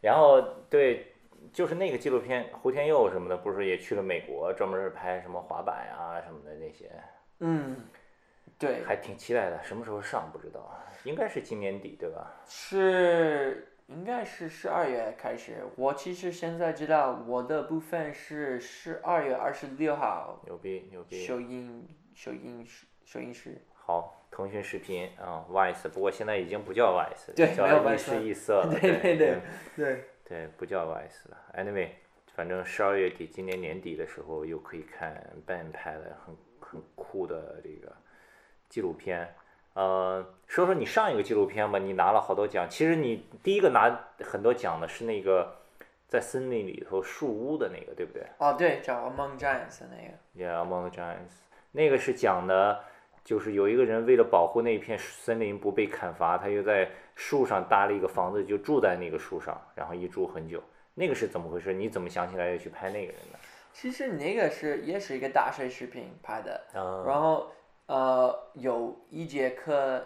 [0.00, 1.12] 然后对，
[1.52, 6.90] 就是那个纪录片胡天佑什么的，不是也去了美国，专门是拍什么滑板啊什么的那些，
[7.40, 7.76] 嗯，
[8.58, 9.62] 对，还挺期待的。
[9.62, 12.40] 什么时候上不知道，应该是今年底对吧？
[12.46, 15.64] 是应该是十二月开始。
[15.76, 21.26] 我其实现在知道我的部分是十二月二十六号牛逼牛逼！
[21.26, 22.66] 首映首映
[23.04, 23.60] 首映式。
[23.90, 28.68] 好，腾讯视频啊、v i c e 不过现在已经不叫 Vice，对叫一 Vice 时一色了。
[28.70, 29.40] 对对对对
[29.74, 31.36] 对，对，不叫 Vice 了。
[31.56, 31.88] Anyway，
[32.36, 37.92] 反正十二月底，今年年底的时候又可以看 Ben 拍的很很酷的这个
[38.68, 39.34] 纪录片。
[39.72, 42.70] 呃，说说你上一个纪录片吧，你拿了好多奖。
[42.70, 45.56] 其实你第一个拿很多奖的是那个
[46.06, 50.48] 在森林里头树屋的那个，对不对哦对，叫 Among Giants 的那个。
[50.48, 51.40] Yeah, Among Giants，。
[51.72, 52.84] 那个是讲的，
[53.24, 60.62] 就是有一个人为了保护那片森林不被砍伐，他又在树上搭了一个房子，就住在那个树上，然后一住很久。
[60.94, 61.72] 那个是怎么回事？
[61.72, 63.38] 你怎么想起来要去拍那个人的？
[63.72, 67.52] 其实那个是也是一个大学视频拍的，嗯然后
[67.86, 70.04] 呃有一节课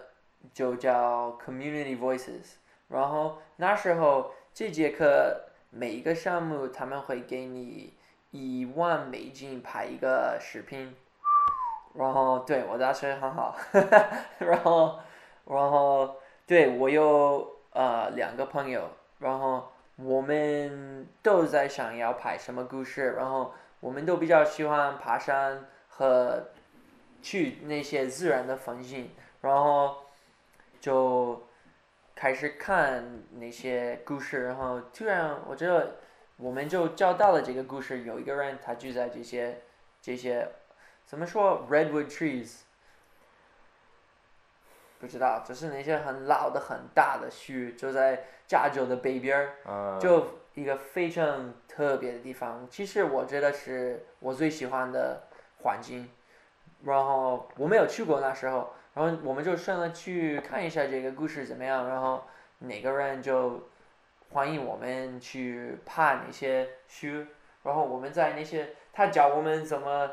[0.53, 2.57] 就叫 Community Voices，
[2.89, 7.95] 然后那时候这节课每一个项目他们会给你
[8.31, 10.95] 一万美金拍一个视频，
[11.95, 13.57] 然后对我大学很好，
[14.39, 14.99] 然后
[15.47, 18.89] 然后对我有呃两个朋友，
[19.21, 26.49] 然后我们都在想要拍什么故事，然后我们都比较喜欢爬山和
[27.23, 29.97] 去那些自然的风景，然后
[30.81, 31.43] 就
[32.15, 35.97] 开始看那些故事，然后突然我觉得
[36.37, 39.63] 我们就找到了这个故事，有一个人他就在这些
[40.03, 40.49] 这些
[41.07, 42.61] 怎么说 redwood trees，
[44.99, 49.57] 不知道，就是那些很老的很大的树，就在加州的北边儿。
[49.67, 52.67] 嗯，就一个非常特别的地方。
[52.71, 55.25] 其实我觉得是我最喜欢的
[55.63, 56.09] 环境。
[56.85, 61.89] 然后我没有去过那时候，然后我们就顺了去看一下这个故事怎么样。
[61.89, 62.25] 然后
[62.59, 63.69] 哪个人就
[64.31, 67.27] 欢迎我们去爬那些树，
[67.63, 70.11] 然后我们在那些他教我们怎么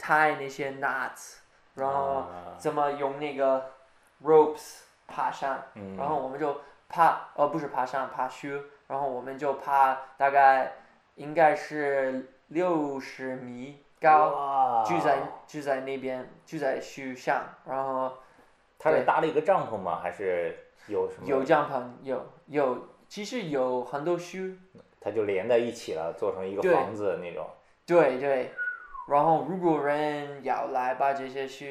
[0.00, 1.36] tie 那些 knots，
[1.74, 3.70] 然后啊怎么用那个
[4.24, 5.62] ropes 爬山。
[5.74, 8.48] 嗯，然后我们就爬，呃，不是爬山，爬树，
[8.86, 10.72] 然后我们就爬大概
[11.16, 18.12] 应该是六十米，高，哇就在就在那边，就在树上，然后
[18.78, 20.00] 他是搭了一个帐篷吗？
[20.02, 21.26] 还是有什么？
[21.28, 24.38] 有帐篷，有有，其实有很多树，
[25.00, 27.48] 它就连在一起了，做成一个房子那种。
[27.86, 28.52] 对对，
[29.10, 31.64] 然后如果人要来把这些树，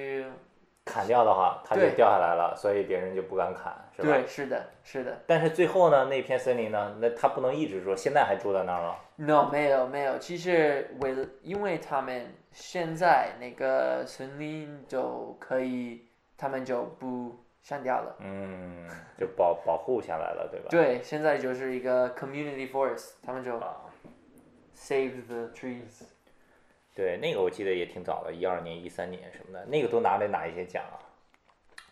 [0.84, 4.08] 砍掉的话，它就掉下来了，所以别人就不敢砍，是吧？
[4.08, 5.18] 对，是的，是的。
[5.28, 18.16] 但是最后呢，那片森林呢，那他不能一直住，现在还住在那儿吗？No，没有没有，其实为了因为他们现在那个森林就可以，他们就不删掉了。
[18.20, 20.68] 嗯，就保保护下来了，对吧？
[20.72, 23.78] 对，现在就是一个 community forest，他们就啊
[24.76, 26.04] ，save the trees。
[27.00, 31.00] 对，那个我记得也挺早的，一二年、一三年什么的，那个都拿了哪一些奖啊？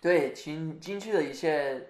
[0.02, 1.82] 对，进进去的一些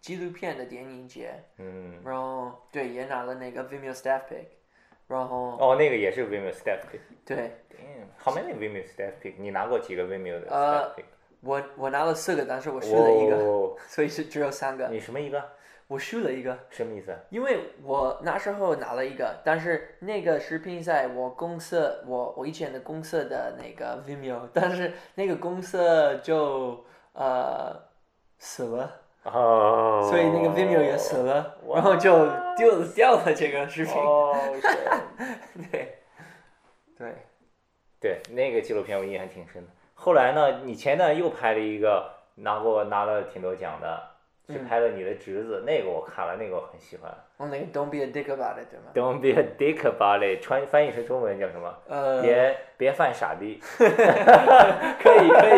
[0.00, 4.46] 纪录片的电影节，嗯，然后对也拿了那个 Vimeo Staff Pick，
[5.08, 7.00] 然后哦，那个也是 Vimeo Staff Pick。
[7.26, 7.50] 对
[8.18, 9.34] how many Vimeo Staff Pick？
[9.36, 11.04] 你拿过几个 Vimeo 的呃 Staff Pick？
[11.42, 15.52] 我我拿了四个，但是我输了一个，哦，所以是只有三个，你什么一个？
[15.86, 16.58] 我输了一个。
[16.70, 17.14] 什么意思？
[17.30, 27.74] 因为我那时候拿了一个，但是那个视频在我公司，我我以前的公司的那个 Vimeo，但是那个公司就呃
[28.38, 33.94] 死了，哦，所以那个 Vimeo 也死了，然后就丢了掉了这个视频。
[34.02, 34.34] 哦，
[35.70, 35.98] 对，
[36.98, 37.14] 对，
[38.00, 39.70] 对，那个纪录片我印象挺深的。
[39.94, 44.02] 后来呢，你前段又拍了一个，拿过拿了挺多奖的，
[44.46, 47.12] 去嗯拍了你的侄子，那个我看了，那个我很喜欢。
[47.36, 51.74] 我那个 Don't be a dick about it，对吗？Don't be a dick about it，穿翻译成中文叫什么？
[51.88, 55.48] 呃，别别犯傻逼， 可以可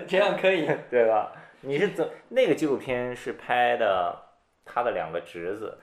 [0.00, 0.68] 以，这样可以。
[0.90, 1.32] 对吧？
[1.60, 4.16] 你是怎那个纪录片是拍的
[4.64, 5.76] 他的两个侄子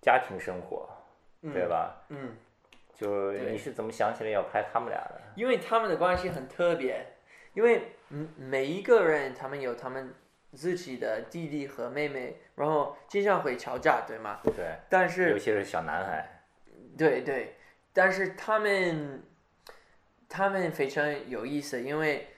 [0.00, 0.88] 家庭生活，
[1.52, 1.96] 对吧？
[2.08, 2.36] 嗯，
[2.94, 5.20] 就你是怎么想起来要拍他们俩的？
[5.34, 7.04] 因为他们的关系很特别，
[7.54, 10.14] 因为嗯每一个人他们有他们
[10.54, 14.40] 自己的弟弟和妹妹，然后经常会吵架，对吗？
[14.44, 16.44] 对，但是其是小男孩。
[16.96, 17.56] 对对，
[17.92, 19.22] 但是他们
[20.28, 22.28] 他们非常有意思，因为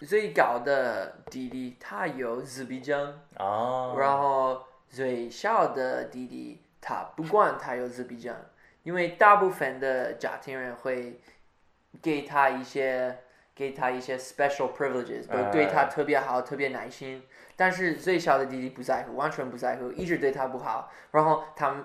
[0.00, 8.34] 最高的弟弟他有自闭症，哦，然后最小的弟弟他不管他有自闭症，
[8.82, 11.20] 因为大部分的家庭人会
[12.00, 13.18] 给他一些
[13.58, 17.24] 给他一些 special privileges，都对他哎特别好，特别耐心。
[17.56, 20.92] 但是最小的弟弟不在乎，完全不在乎，一直对他不好。
[21.10, 21.84] 然后他们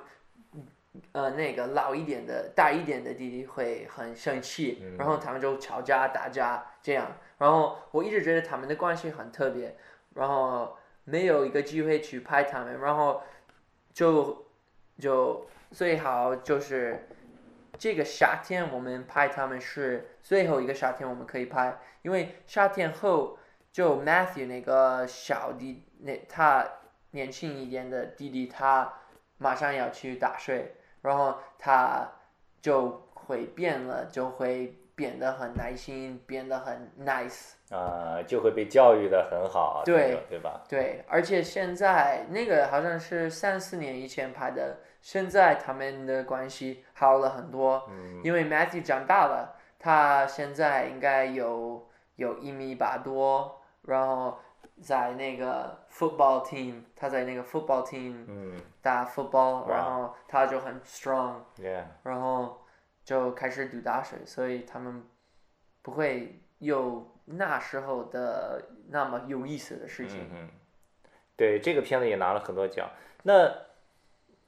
[1.14, 7.14] 呃那个老一点的大一点的弟弟会很生气，然后他们就吵架打架这样。
[7.40, 9.76] 然后我一直觉得他们的关系很特别，
[10.14, 13.24] 然后没有一个机会去拍他们，然后
[13.92, 14.46] 就
[15.00, 17.08] 就最好就是
[17.84, 23.38] 这个夏天我们拍他们是最后一个夏天我们可以拍，因为夏天后
[23.74, 26.66] 就 Matthew 那个小弟那他
[27.12, 28.94] 年轻一点的弟弟他
[29.38, 32.10] 马上要去打水，然后他
[32.62, 37.56] 就会变了，就会变得很耐心，变得很 nice。
[37.70, 40.64] 啊、就会被教育的很好，对对吧？
[40.70, 47.88] 对，而且现在那个好像是三四年以前拍的，现在他们的关系好了很多，
[48.24, 54.40] 因为 Matthew 长大了，他现在应该有有一米八多，然后
[54.82, 58.60] 在那个 football team，他在那个 football team 嗯。
[58.82, 62.66] 打 football，哇然后他就很 strong，，Yeah，然后
[63.06, 65.04] 就开始读大学，所以他们
[65.82, 70.50] 不会有那时候的那么有意思的事情。
[71.38, 72.90] 对，这个片子也拿了很多奖。
[73.24, 73.50] 那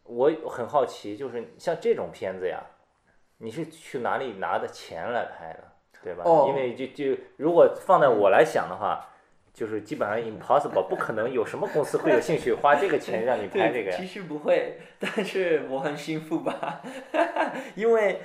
[0.06, 2.64] 我很好奇，就是像这种片子呀，
[3.40, 5.64] 你是去哪里拿的钱来拍的，
[6.04, 6.24] 对吧？
[6.26, 9.10] 哦因为就就如果放在我来想的话，
[9.54, 14.06] 就是基本上 impossible，不可能有什么公司会有兴趣花这个钱让你 拍这个呀其。
[14.06, 16.82] 实不会，但是我很幸福吧，
[17.76, 18.22] 因为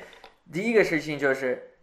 [0.53, 1.77] 第一个事情就是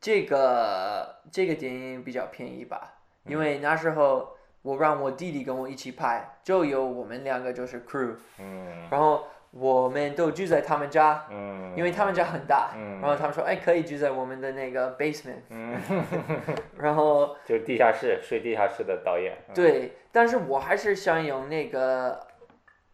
[0.00, 4.36] 这个这个电影比较便宜吧，因为那时候
[4.68, 8.86] 我让我弟弟跟我一起拍，就有我们两个就是 crew，嗯。
[8.90, 13.00] 然后我们都住在他们家，嗯，因为他们家很大，嗯。
[13.00, 15.74] 然后他们说哎可以住在我们的那个 basement，嗯，
[16.76, 19.38] 然后 就是地下室睡地下室的导演。
[19.48, 22.20] 嗯，对，但是我还是想用那个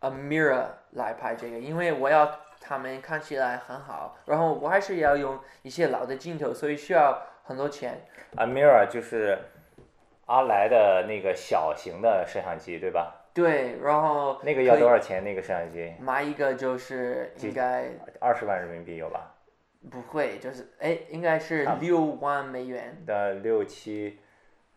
[0.01, 8.07] Amira 来拍这个，因为我要他们看起来很好，然后我还是要用一些老的镜头，所以需要很多钱。
[8.37, 9.39] Amira 就是
[10.27, 13.21] 阿莱的那个小型的摄像机，对吧？
[13.35, 15.25] 对，然后那个要多少钱？
[15.25, 19.35] 那个摄像机买一个就是应该二十万人民币有吧？
[19.91, 22.97] 不会，就是哎，应该是六万美元。
[23.05, 24.19] 的六七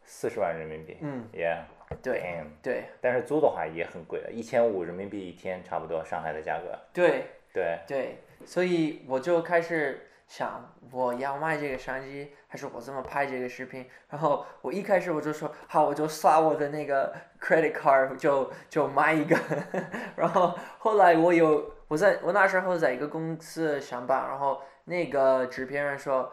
[0.04, 0.98] 四十万人民币。
[1.02, 1.60] 嗯，，Yeah，
[2.02, 6.78] 对对但是租的话也很贵的，一千五人民币一天，差不多上海的价格。
[6.92, 13.86] 对对，对，所以我就开始想，我要卖这个相机，还是我这么拍这个视频？
[14.10, 19.38] 然后我一开始我就说，好，我就刷我的那个 credit card，就就买一个。
[20.18, 26.32] 然后后来我有，我在我那时候在一个公司上班，然后那个制片人说，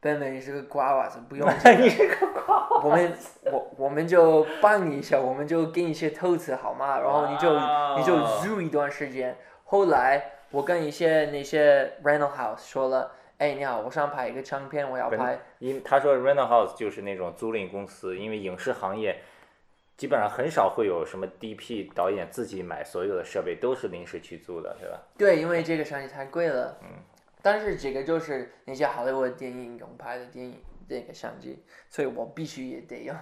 [0.00, 3.12] 本本你是个瓜娃子，不用这个你是个瓜我们
[3.52, 6.98] 我我们就帮你一下，我们就给你一些投资好吗？
[6.98, 7.54] 然后你就
[7.98, 9.36] 你就租一段时间。
[9.64, 13.12] 后来我跟一些那些 rental house 说了，
[13.44, 15.38] 哎，你好，我想拍一个长片，我要拍。
[15.58, 19.20] 因他说 rental house 就是那种租赁公司，因为影视行业
[19.98, 24.98] 基本上很少会有什么 DP 导演自己买所有的设备，都是临时去租的，对吧？
[25.18, 26.78] 对，因为这个相机太贵了。
[26.80, 26.88] 嗯。
[27.42, 33.14] 但是这个就是那些好莱坞电影用拍的电影这个相机，所以我必须也得用。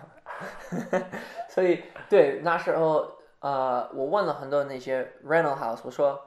[1.50, 6.24] 所以对那时候呃，我问了很多那些 rental house，我说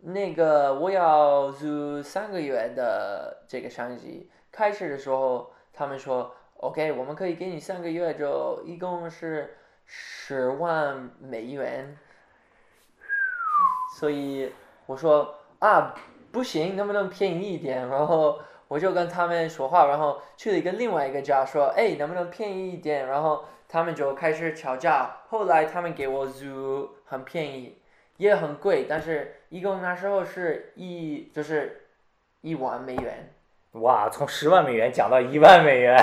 [0.00, 4.30] 那个我要租三个月的这个相机。
[4.52, 11.98] 开始的时候他们说 OK，我们可以给你三个月，就一共是十万美元。
[13.98, 14.52] 所以
[14.86, 15.94] 我说啊，
[16.32, 17.88] 不行，能不能便宜一点？
[17.88, 23.06] 然后我就跟他们说话，然后去了一个另外一个家说，哎，能不能便宜一点？
[23.06, 25.18] 然后他们就开始吵架。
[25.28, 27.78] 后来他们给我租很便宜，
[28.16, 31.86] 也很贵，但是一共那时候是一就是
[32.40, 33.32] 一万美元。
[33.72, 35.98] 哇，从十万美元讲到一万美元，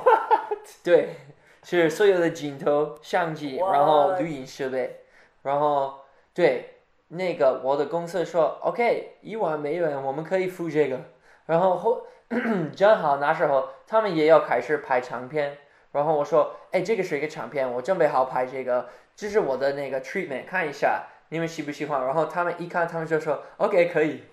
[0.84, 1.14] 对，
[1.62, 5.00] 是所有的镜头、相机，然后录音设备，
[5.42, 6.00] 然后
[6.34, 6.74] 对
[7.08, 11.00] 那个我的公司说，OK，一万美元我们可以付这个，
[11.46, 12.06] 然后后
[12.76, 15.56] 正好那时候他们也要开始拍长片，
[15.92, 24.24] 然后我说，哎，这个是一个长片，我准备好拍这个，这是我的那个 treatment，看一下你们喜不喜欢，然后他们一看，他们就说，OK，可以。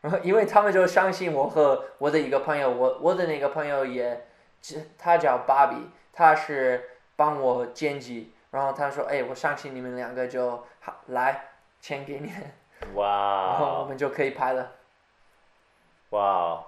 [0.00, 4.26] 然后，因为他们就相信我和我的一个朋友，我我的那个朋友也，
[4.96, 11.48] 他叫芭比，他是帮我剪辑，然后他说，哎，我相信你们两个就好，来，
[11.80, 12.32] 钱给你
[12.94, 14.72] 哇，然后我们就可以拍了。
[16.10, 16.64] 哇，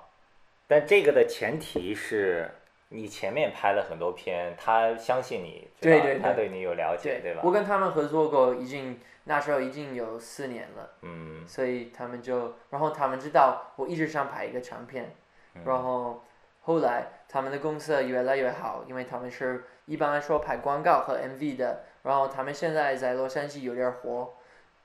[0.66, 2.50] 但这个的前提是
[2.92, 7.40] 你前面拍了很多片，他相信你，对对对他对你有了解，对吧？
[7.44, 15.14] 我跟他们合作过，已经那时候已经有四年了，嗯所以他们就，然后他们知道我一直想拍一个长片，
[15.54, 16.24] 嗯然后
[16.62, 24.34] 后来他们的公司越来越好，因为他们是一般来说拍广告和 MV 的，然后他们现在在洛杉矶有点火，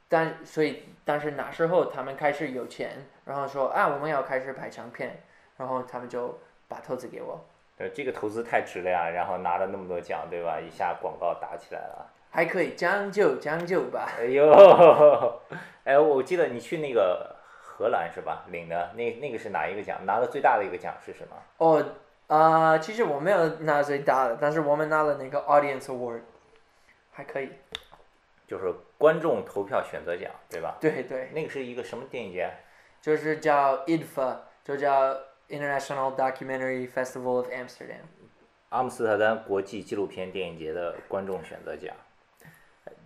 [0.08, 5.24] 但所以但是那时候他们开始有钱，然后说啊我们要开始拍长片，
[5.58, 7.44] 然后他们就把投资给我，
[7.78, 10.60] 对，这个投资太值了呀，然后拿了那么多奖，对吧？
[10.60, 12.12] 一下广告打起来了。
[12.32, 14.10] 还可以将就将就吧。
[14.18, 15.42] 哎呦，
[15.84, 18.46] 哎，我记得你去那个荷兰是吧？
[18.50, 20.06] 领的那那个是哪一个奖？
[20.06, 21.36] 拿的最大的一个奖是什么？
[21.58, 21.86] 哦，
[22.28, 26.22] 啊、其实我没有拿最大的，但是我们拿了那个 Audience Award，
[27.12, 27.52] 还可以。
[28.48, 30.76] 就是观众投票选择奖，对吧？
[30.80, 32.50] 对对，那个是一个什么电影节？
[33.02, 35.16] 就是叫 IDFA，就叫
[35.50, 38.02] International Documentary Festival of Amsterdam。
[38.70, 41.96] 阿姆斯特丹国际纪录片电影节的观众选择奖。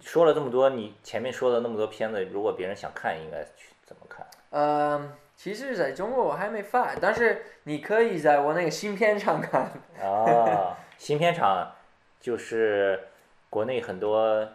[0.02, 4.26] 说了这么多，你前面说的那么多片子，如果别人想看，应该去怎么看？
[4.52, 9.72] 嗯，其实在中国我还没发，但是你可以在我那个新片场看。
[10.02, 11.72] 啊，新片场
[12.20, 13.08] 就是
[13.50, 14.48] 国内很多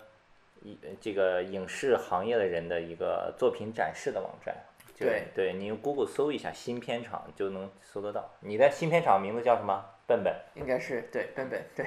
[0.62, 4.56] 一这个影视行业的人的一个作品展示的网站。
[4.94, 8.30] 就对对，你用 Google 搜一下新片场就能搜得到。
[8.40, 9.84] 你的新片场名字叫什么？
[10.06, 10.32] 笨笨。
[10.54, 11.84] 应该是对，笨笨对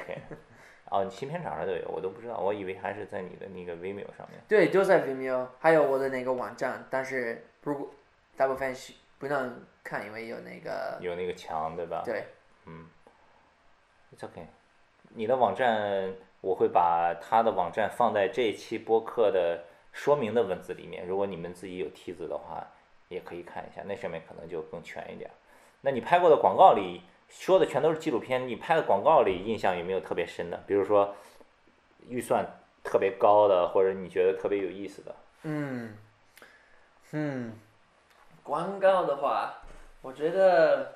[0.90, 4.42] 哦，你新片场上都有，我都不知道，我以为还是在你的那个 Vimeo 上面。
[4.48, 7.90] 对，就在 Vimeo，还有我的那个网站，但是如果
[8.36, 12.04] 大部分是不能看，因为有那个有那个墙，对吧？
[12.06, 12.26] 对
[12.66, 12.88] 嗯
[14.16, 14.48] ，It's OK。
[15.10, 21.06] 你的网站，我会把他的网站放在这一期播客的说明的文字里面。
[21.06, 22.66] 如果你们自己有梯子的话，
[23.10, 25.30] 也可以看一下，那上面可能就更全一点。
[25.82, 30.58] 那你拍过的广告里说的全都是纪录片，你拍的广告里印象有没有特别深的？
[30.68, 31.16] 比如说
[32.08, 32.46] 预算
[32.84, 35.16] 特别高的，或者你觉得特别有意思的？
[35.44, 35.98] 嗯，
[37.12, 37.54] 嗯，
[38.44, 39.62] 广告的话，
[40.02, 40.96] 我觉得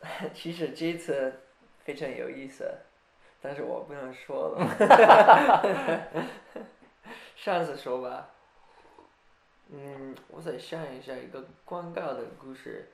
[0.34, 1.40] 其实这次
[1.84, 2.72] 非常有意思，
[3.42, 4.66] 但是我不能说了，
[7.36, 8.30] 上次说吧。
[9.70, 12.90] 嗯，我再想一下一个广告的故事。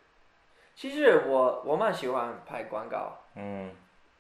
[0.75, 3.71] 其实我我蛮喜欢拍广告，嗯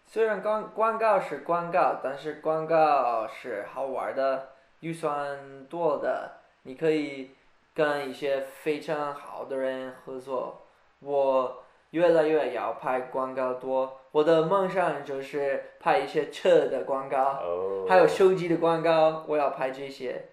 [0.06, 4.48] 虽然广广告是广告，但是广告是好玩的，
[4.80, 6.32] 预算多的，
[6.64, 7.30] 你可以
[7.72, 10.66] 跟一些非常好的人合作。
[10.98, 17.38] 我越来越要拍广告多，我的梦想就是拍一些车的广告。
[17.40, 20.30] 哦，还有手机的广告，我要拍这些，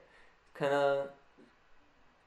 [0.53, 1.07] 可能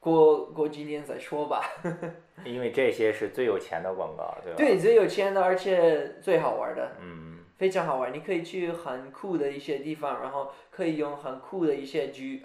[0.01, 1.63] 过过几年再说吧。
[2.45, 4.57] 因为这些是最有钱的广告，对吧？
[4.57, 8.13] 对，最有钱的，而且最好玩的，嗯非常好玩。
[8.13, 12.43] 你可以去很酷的一些地方，然后可以用很酷的一些剧、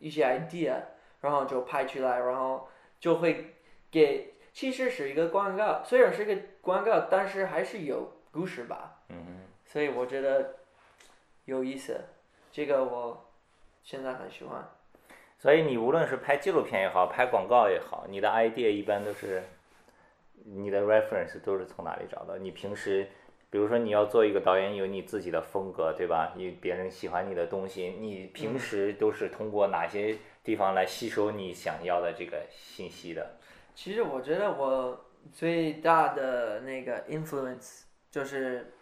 [0.00, 0.74] 一些 idea，
[1.20, 3.54] 然后就拍出来，然后就会
[3.88, 9.02] 给，其实是一个广告，虽然是一个广告，但是还是有故事吧。
[9.10, 10.56] 嗯所以我觉得
[11.44, 12.00] 有意思，
[12.50, 13.30] 这个我
[13.84, 14.68] 现在很喜欢。
[15.38, 19.42] 所以你无论是拍纪录片也好，拍广告也好，你的 idea 一般都是
[20.44, 22.38] 你的 reference 都是从哪里找的？
[22.38, 23.06] 你平时，
[23.50, 26.32] 比如说你要做一个导演，有你自己的风格，对吧？
[26.36, 33.36] 你别人喜欢你的东西，你平时都是通过哪些地方来吸收你想要的这个信息的？
[33.74, 38.72] 其实我觉得我最大的那个 influence 就是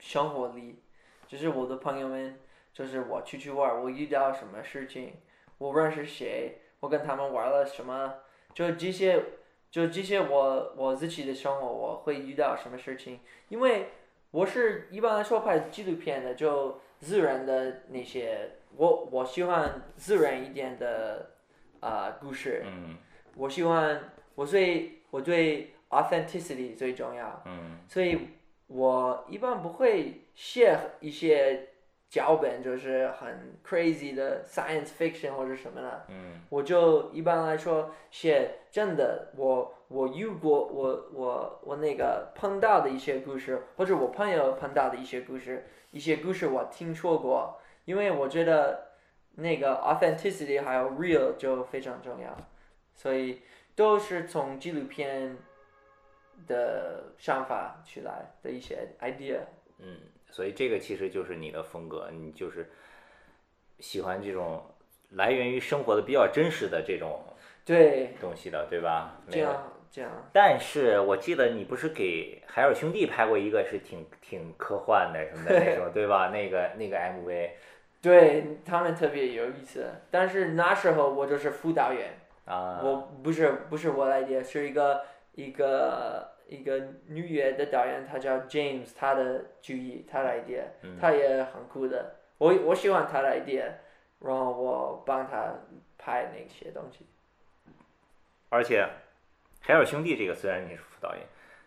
[0.00, 0.82] 生活里，
[1.28, 2.36] 就是我的朋友们，
[2.72, 5.12] 就是我出去玩，我遇到什么事情，
[5.60, 8.14] 我认识谁，我跟他们玩了什么，
[8.54, 9.22] 就这些，
[9.70, 13.88] 就这些我我自己的生活我会遇到什么事情，因为
[14.30, 21.32] 我是一般来说拍纪录片的，就自然的那些，我我喜欢自然一点的
[21.80, 22.62] 啊、故事。
[22.64, 22.96] 嗯
[23.36, 28.18] 我喜欢我最我对 authenticity 最重要，嗯所以
[28.66, 31.68] 我一般不会写一些
[32.10, 36.40] 脚本，就是很 crazy 的 science fiction 或者什么的，嗯。
[36.50, 48.88] 我就一般来说写真的，我我遇过我我我那个碰到的一些故事，或者我朋友碰到的一些故事，一些故事我听说过，因为我觉得
[49.36, 52.36] 那个 authenticity 还有 real 就非常重要，
[52.92, 53.42] 所以
[53.76, 55.36] 都是从纪录片
[56.48, 59.38] 的想法去来的一些 idea。
[59.78, 59.96] 嗯，
[60.30, 62.70] 所以这个其实就是你的风格，你就是
[63.78, 64.64] 喜欢这种
[65.10, 67.22] 来源于生活的比较真实的这种
[67.64, 69.20] 对，东西的，对吧？
[69.28, 70.10] 这样这样。
[70.32, 76.28] 但是我记得你不是给海尔兄弟拍过一个是挺挺科幻的什么的那种，对吧？
[76.28, 77.50] 那个那个 MV
[78.02, 85.02] 对他们特别有意思，但是那时候我就是副导演，啊，我不是不是我来的，是一个
[85.32, 90.98] 一个一个女乐的导演，他叫 James，他的主意，他的 idea，嗯。
[91.00, 93.64] 他也很酷的，我我喜欢他的 idea，
[94.20, 95.54] 然后我帮他
[95.96, 97.06] 拍那些东西。
[98.48, 98.84] 而且
[99.60, 101.24] 海尔兄弟这个虽然你是副导演，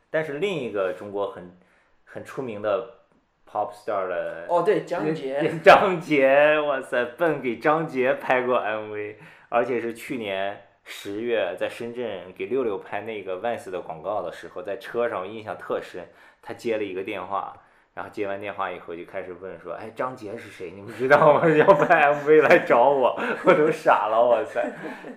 [0.10, 1.58] 但是另一个中国很
[2.04, 3.06] 很出名的
[3.50, 9.16] pop star 的哦，对，张杰， 张杰，哇塞，笨给张杰拍过 MV，
[9.48, 16.08] 而且是去年十月在深圳给六六拍那个 Vans 的广告的时候，在车上我印象特深，
[16.42, 17.54] 他接了一个电话。
[17.96, 20.72] 然后接完电话以后就开始问说：“哎，张杰是谁？
[20.72, 21.48] 你们知道吗？
[21.56, 23.16] 要拍 MV 来找我，
[23.46, 24.68] 我都傻了，哇塞！”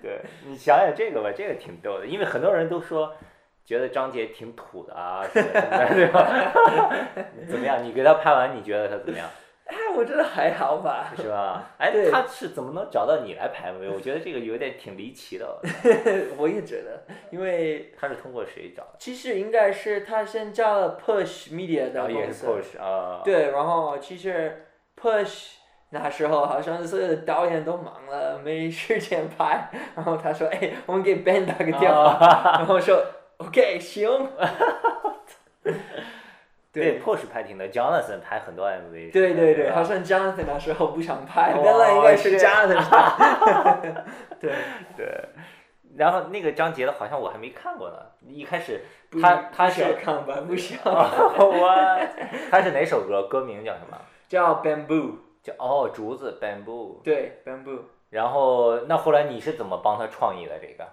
[0.03, 3.15] 对你想想这个吧，这个挺逗的，因为很多人都说
[3.65, 6.29] 觉得张杰挺土的啊，什么什么的，对吧？
[7.49, 7.83] 怎么样？
[7.83, 9.27] 你给他拍完，你觉得他怎么样？
[9.97, 11.13] 哎，我觉得还好吧。
[11.17, 11.71] 是吧？
[11.79, 15.59] 哎，他是怎么能找到你来排位我觉得这个有点挺离奇的。
[16.37, 18.97] 我也觉得，因为他是通过谁找的？
[18.99, 22.47] 其实应该是他先加了 Push Media 的然后也是。
[22.47, 23.23] Push 啊。。
[23.25, 24.67] 对，然后其实
[25.01, 25.53] Push
[25.91, 29.71] 那时候好像所有的导演都忙了，没时间拍。
[29.95, 32.03] 然后他说：“哎，我们给 Ben 打个电话。
[32.11, 33.03] 啊、然后说
[33.39, 34.29] ：“OK，行。
[36.83, 44.05] 对，Push 拍挺多，Jonathan 拍很多 MV 对对对，好像 Jonathan 那时候不想拍，哦原来应该是是 Jonathan 拍。
[44.39, 44.53] 对，
[44.97, 45.29] 对。
[45.97, 47.97] 然后那个张杰的，好像我还没看过呢。
[48.29, 50.93] 一开始不他他是看吧，不需要。
[50.93, 51.99] 我
[52.51, 53.23] 他是哪首歌？
[53.29, 53.97] 歌名叫什么？
[54.29, 57.03] 叫 Bamboo，叫哦，竹子 Bamboo。
[57.03, 57.81] 对 Bamboo。
[58.11, 60.87] 然后那后来你是怎么帮他创意的这个？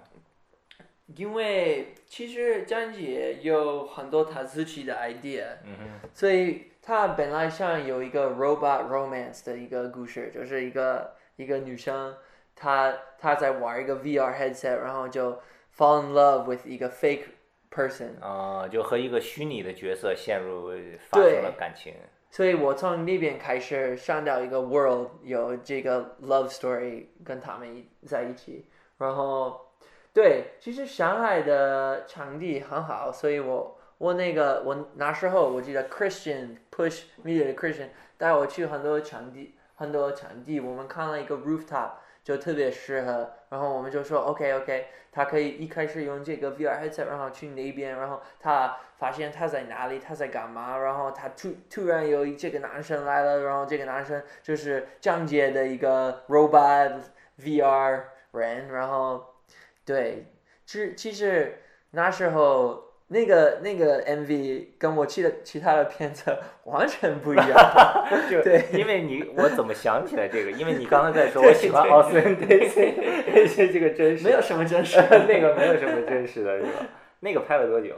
[1.08, 6.00] 因为其实张杰有很多他自己的 idea，嗯。
[6.14, 12.16] 所以他本来想有一个 robot romance 的一个故事，就是一个一个女生，
[12.56, 15.40] 她她在玩一个 VR headset，然后就
[15.76, 17.26] fall in love with 一个 fake
[17.72, 18.20] person。
[18.22, 21.94] 啊、就和一个虚拟的角色陷入发对生了感情。
[22.30, 28.66] 所以我从那边开始上到一个 world，有这个 love story 跟他们一在一起，
[28.98, 29.63] 然后
[30.14, 41.94] 对，其实上海的场地很好，所以我我那个我那时候我记得 Christian Push media Christian 带我去很多场地，很多场地，我们看了一个 rooftop
[42.24, 57.02] 就特别适合，然后我们就说 OK OK，他可以一开始用这个 VR headset，然后去那边，然后他发现他在哪里，他在干嘛，然后他突突然有这个男生来了，然后这个男生就是降阶的一个 robot
[57.40, 58.04] VR
[58.34, 59.33] 人，然后。
[59.86, 60.28] 对，
[60.66, 61.62] 其其实
[61.92, 67.48] 那时候那个那个 MV 跟我其的其他的片子 完全不一样。
[68.44, 70.52] 对，因为你我怎么想起来这个？
[70.52, 72.94] 因为你刚才在说我喜欢奥斯汀戴西，
[73.28, 76.86] 那些这个真实，没有什么真实，那个没有什么真实的，是吧？
[77.20, 77.96] 那个拍了多久？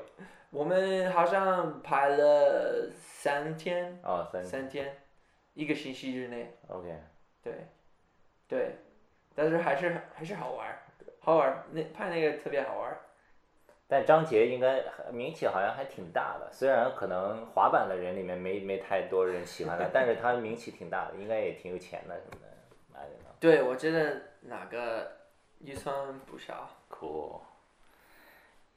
[0.50, 4.00] 我们好像拍了三天。
[4.04, 4.98] 哦，三三天，
[5.54, 6.54] 一个星期之内。
[6.68, 6.90] OK。
[7.44, 7.54] 对，
[8.48, 8.76] 对，
[9.36, 10.66] 但是还是还是好玩。
[11.26, 12.96] 好玩，那拍那个特别好玩。
[13.88, 23.08] 但张杰应该名气好像还挺大的，虽然可能滑板的人里面没没太多人喜欢他，但是他名气挺大的，应该也挺有钱的什么的。
[23.40, 25.12] 对，我觉得哪个
[25.62, 26.70] 预算不少。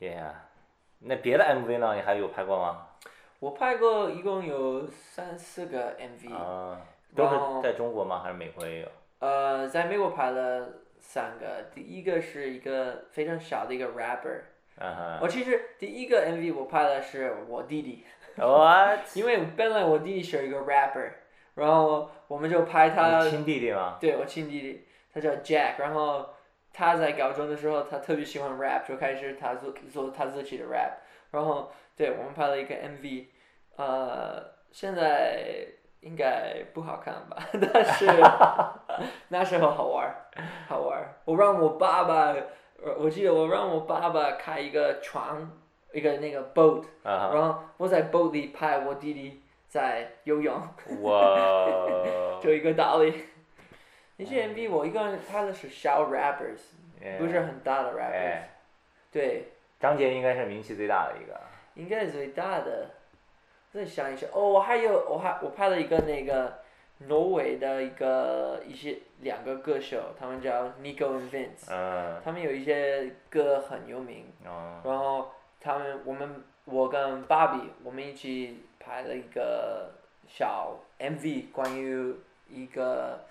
[0.01, 0.32] Yeah。
[1.01, 1.94] 那别的 MV 呢？
[1.96, 2.86] 你还有拍过吗？
[3.40, 6.34] 我拍过，一共有三四个 MV。
[6.34, 6.80] 啊。
[7.14, 8.20] 都是在中国吗？
[8.22, 8.88] 还是美国也有？
[9.18, 10.66] 呃，在美国拍了。
[11.01, 14.40] 三个，第一个是一个非常小的一个 rapper，
[15.20, 18.05] 我其实第一个 MV 我拍的是我弟弟，
[18.36, 19.01] What？
[19.14, 21.11] 因为本来我弟弟是一个 rapper，
[21.55, 23.20] 然后我们就拍他。
[23.28, 23.99] 亲弟弟吗？
[24.01, 26.30] 对，我亲弟弟，他叫 Jack，然后
[26.72, 30.99] 他在高中的时候他特别喜欢 rap，就开始他做做他自己的 rap，
[31.30, 33.26] 然后对我们拍了一个 MV，
[33.76, 35.66] 呃，现在。
[36.01, 37.36] 应该不好看吧，
[37.72, 38.07] 但是
[39.28, 40.14] 那时候好玩，
[40.68, 41.03] 好玩。
[41.24, 42.34] 我让我爸爸，
[42.99, 45.51] 我记得我让我爸爸开一个船，
[45.92, 50.55] 一个那个 boat，然后我在 boat 里拍我弟弟在游泳。
[51.03, 52.38] 哇！
[52.40, 53.24] 就一个道理。
[54.16, 56.59] 那些 MV 我一个人拍的是小 rappers，
[57.18, 58.42] 不是很大的 rappers。
[59.12, 59.53] 对。
[59.78, 61.40] 张杰应该是名气最大的一个。
[61.74, 62.90] 应该是最大的。
[63.70, 66.60] 再想一下，哦，我还有，我还我拍了一个那个
[67.06, 71.68] 挪威的一个一些两个歌手，他们叫 Nico and Vince，
[72.24, 79.92] 他们有一些歌很有名，然后他们我们我跟芭比我们一起拍了一个
[80.26, 82.14] 小 MV，关于
[82.48, 83.26] 一个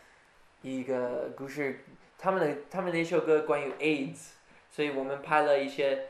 [0.61, 1.79] 一个故事，
[2.19, 4.33] 他们的他们那首歌关于 AIDS，
[4.69, 6.05] 所以我们拍了一些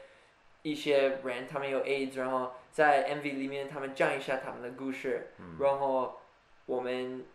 [0.64, 2.52] 一些人，他们有 AIDS，然后。
[2.78, 6.20] 在 MV 里面，他们讲一下他们的故事，然后
[6.68, 7.26] 我们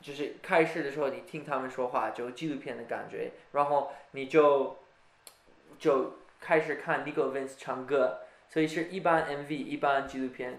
[0.00, 4.78] 就是开始的时候，你听他们说话，就纪录片的感觉，然后你就
[5.78, 10.58] 就开始看 Nico Vince 唱歌，所以是一般 MV，一般纪录片。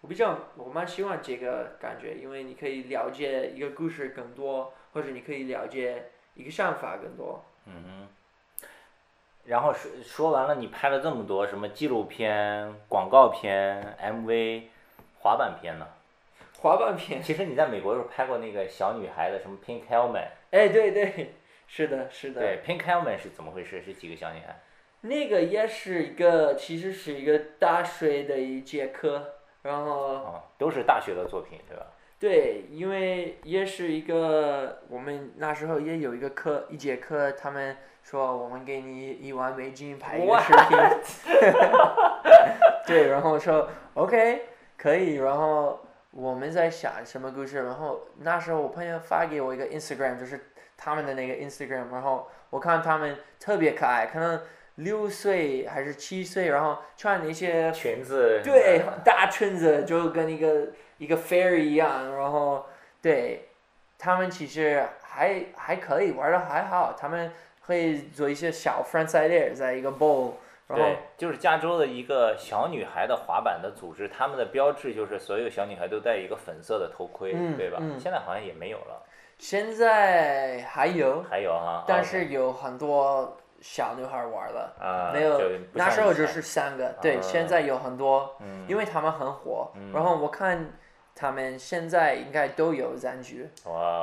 [0.00, 7.44] 我比较我蛮喜欢这个感觉，因为你可以了解一个故事更多，或者你可以了解一个想法更多。
[7.66, 8.08] 嗯
[9.48, 14.64] 然后说说完了，你拍了这么多什么纪录片、广告片、MV、
[15.20, 15.86] 滑板片呢？
[16.60, 17.22] 滑板片。
[17.22, 20.28] 其实你在美国时候拍过那个小女孩的什么 Pink Helmet。
[20.50, 21.32] 哎，对对，
[21.66, 22.42] 是的，是的。
[22.42, 23.80] 对，Pink Helmet 是怎么回事？
[23.80, 24.54] 是几个小女孩？
[25.00, 29.92] 那个也是一个，其实是一个大学的一节课，然后。
[29.92, 31.86] 哦，都是大学的作品，对吧？
[32.20, 37.78] 对，因为也是一个，我们那时候也有一个课，一节课，他们。
[38.10, 40.78] 说我们给你一万美金拍一个视频，
[42.86, 44.46] 对，然后说 OK
[44.78, 45.78] 可以，然后
[46.12, 50.40] 我们在想什么故事，然后那时候我朋友发给我一个 Instagram，就是
[50.74, 54.40] 他们的那个 Instagram，然后我看他们特别可爱，可能
[54.76, 62.64] 六岁还是七岁，然后穿那些裙子，对，大裙子就跟一个一个 fairy 一样，然后
[63.02, 63.50] 对，
[63.98, 67.30] 他们其实还还可以玩的还好，他们。
[67.68, 70.32] 可以做一些小 frontside air，在一个 bowl，
[70.68, 70.86] 然后
[71.18, 77.78] 就是加州的一个小女孩的滑板的组织，他们的标志就是所有小女孩都戴一个粉色的头盔，对吧？
[78.00, 79.04] 现在好像也没有了。
[79.36, 85.38] 现在还有，还有哈，但是有很多小女孩玩了，没有
[85.74, 88.34] 那时候就是三个，对，现在有很多，
[88.66, 90.72] 因为他们很火，然后我看
[91.14, 93.36] 他们现在应该都有赞助，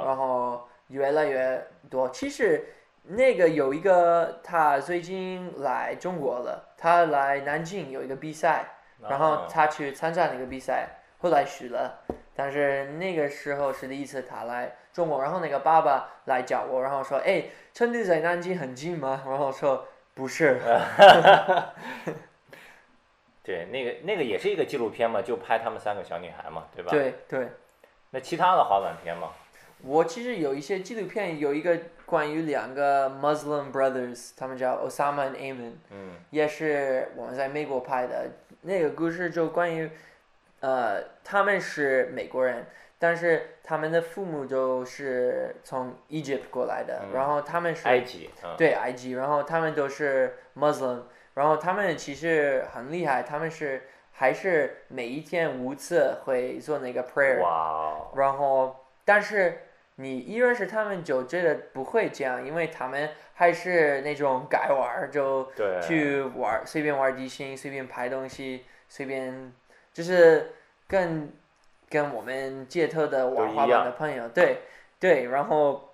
[0.05, 2.63] 然后越来越多，其实。
[3.07, 8.65] 那个有一个，他最近来中国了，他来南京有一个比赛，
[9.01, 10.89] 然后他去参加那个比赛，
[11.19, 12.01] 后来输了。
[12.35, 20.59] 但是那个时候是第一次他来中国，然后那个爸爸来找我，然后说：“哎，成都在南京很近吗？”然后说：“不是，
[23.43, 26.91] 对，那个那个也是一个纪录片嘛，就拍他们三个小女孩嘛，对吧？。
[26.91, 27.47] 对对。
[28.09, 29.29] 那其他的滑板片嘛？
[29.85, 36.13] 我其实有一些纪录片，有一个关于两个 Muslim brothers，他们叫 Osama and 嗯。
[36.31, 38.27] 也是我们在美国拍的。
[38.61, 39.87] 那个故事就关于，
[40.59, 42.65] 呃，他们是美国人，
[42.97, 47.13] 但是他们的父母都是从 Egypt 过来的，嗯。
[47.13, 51.01] 然后他们是埃及，嗯，对埃及，然后他们都是 Muslim，
[51.35, 53.83] 然后他们其实很厉害，他们是
[54.13, 57.37] 还是每一天五次会做那个 prayer，
[58.15, 59.59] 然后但是
[59.97, 69.53] 你一认识他们就觉得不会这样，因为他们还是那种 改玩儿就对，去玩儿，随便玩儿地形，随便拍东西，随便
[69.93, 70.51] 就是
[70.87, 71.31] 跟
[71.89, 74.59] 跟我们街头的玩滑板的朋友，对
[74.99, 75.93] 对，然后，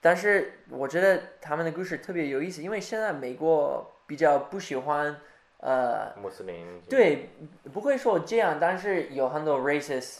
[0.00, 5.16] 但是我觉得他们的故事特别有意思，因为现在美国比较不喜欢
[5.60, 7.30] 呃穆斯林，对，
[7.72, 10.18] 不会说这样，但是有很多 racist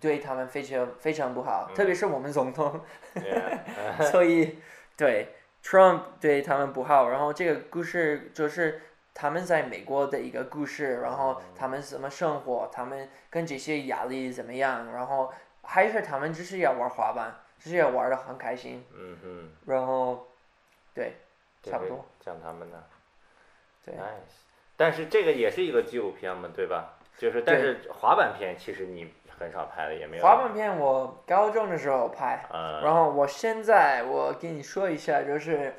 [0.00, 2.80] 对他们非常非常不好，特别是我们总统，
[3.14, 3.58] 对，
[4.10, 4.58] 所以
[4.96, 7.08] 对 Trump 对他们不好。
[7.08, 8.80] 然后这个故事就是
[9.12, 15.32] 他们在美国的一个故事，然后他们怎么生活，他们跟这些压力怎么样，然后
[15.62, 20.28] 还是他们只是要玩滑板，只是要玩的很开心，嗯嗯，然后
[20.94, 21.14] 对，
[21.62, 22.84] 差不多，讲他们的
[23.84, 24.42] 对，nice。
[24.76, 26.98] 但是这个也是一个纪录片嘛，对吧？
[27.16, 30.22] 就是，但是滑板片其实你很少拍的，也没有。
[30.22, 32.44] 滑板片我高中的时候拍。
[32.52, 35.74] 嗯，然后我现在我跟你说一下，就是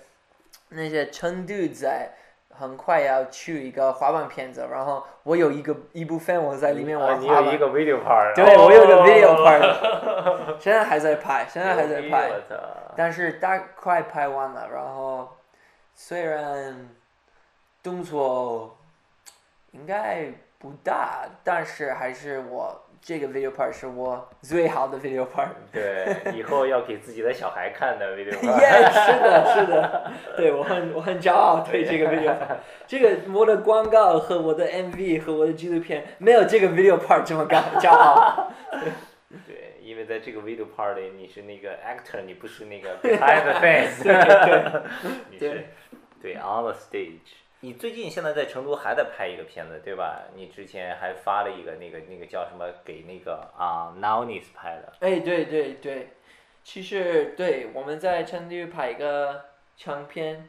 [0.70, 2.10] 那些成都仔
[2.58, 12.32] 很快要去一个滑板片子，然后我有一个一部分我在里面啊玩滑板，你有一个 video part，对我有个 video 哦 part， 现在还在拍，现在还在拍，
[12.96, 15.30] 但是大快拍完了，然后
[15.94, 16.90] 虽然
[17.84, 18.78] 动作
[19.72, 25.50] 应该不大，但是还是我这个 video part 是我最好的 video part。
[25.72, 28.60] 对，以后要给自己的小孩看的 video part。
[28.60, 38.52] 耶，是的，是的，对我很我很骄傲对这个 video part，这个我的广告和我的 MV 和我的纪录片没有这个 video part 这么高骄傲。
[39.48, 44.04] 对，因为在这个 video part 里，你是那个 actor，你不是那个 behind the face，
[45.30, 45.68] 你是对
[46.22, 47.45] 对 on the stage。
[47.66, 50.22] 你最近现在在成都还在拍一个片子，对吧？
[50.36, 56.10] 你之前还发了一个那个那个叫什么给那个啊 Nounis 拍的，哎，对对对，
[56.64, 59.46] 其实对我们在成都拍一个
[59.76, 60.48] 长片，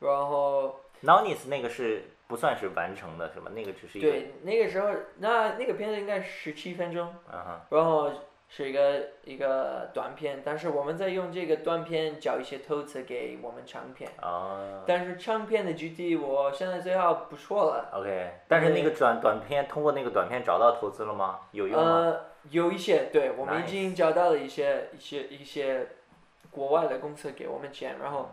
[0.00, 3.50] 然后 Nounis 那个是不算是完成的，是吗？
[3.54, 4.90] 那个只是一个，对那个时候
[5.20, 8.12] 那那个片子应该十七分钟，嗯哼，然后
[8.50, 14.10] 是一个一个短片，但是我们在用这个短片找一些投资给我们长片。
[14.20, 17.90] 啊但是长片的具体我现在最好不说了。
[17.92, 18.40] ，OK。
[18.48, 21.40] 但是那个短短片通过那个短片找到投资了吗？
[21.52, 21.90] 有用吗？
[21.90, 25.86] 呃，有一些，对我们已经找到了一些一些一些
[26.50, 28.30] 国外的公司给我们钱，然后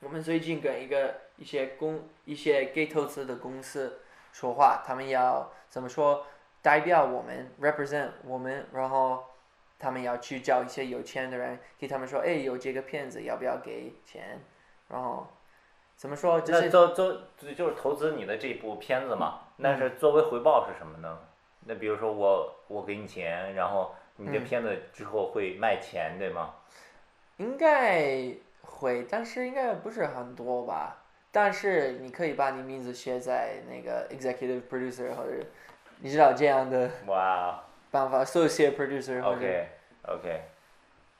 [0.00, 4.00] 我们最近跟一个一些公一些给投资的公司
[4.32, 6.24] 说话，他们要怎么说
[6.66, 9.22] 代表我们 represent 我们，然后
[9.78, 14.40] 他们要去找一些有钱的人，给他们说，哎，有这个片子要不要给钱，
[14.88, 15.28] 然后
[15.94, 21.20] 怎么说就是那做做就是投资你的这部片子嘛，那是作为回报是什么呢？
[21.66, 26.52] 那比如说我我给你钱，然后你这嗯片子之后会卖钱，对吗？
[27.36, 31.04] 应该会，但是应该不是很多吧。
[31.30, 35.46] 但是你可以把你名字写在那个 executive producer 或者
[36.00, 39.68] 你知道这样的哇办法，associate producer 或者，OK
[40.08, 40.42] OK，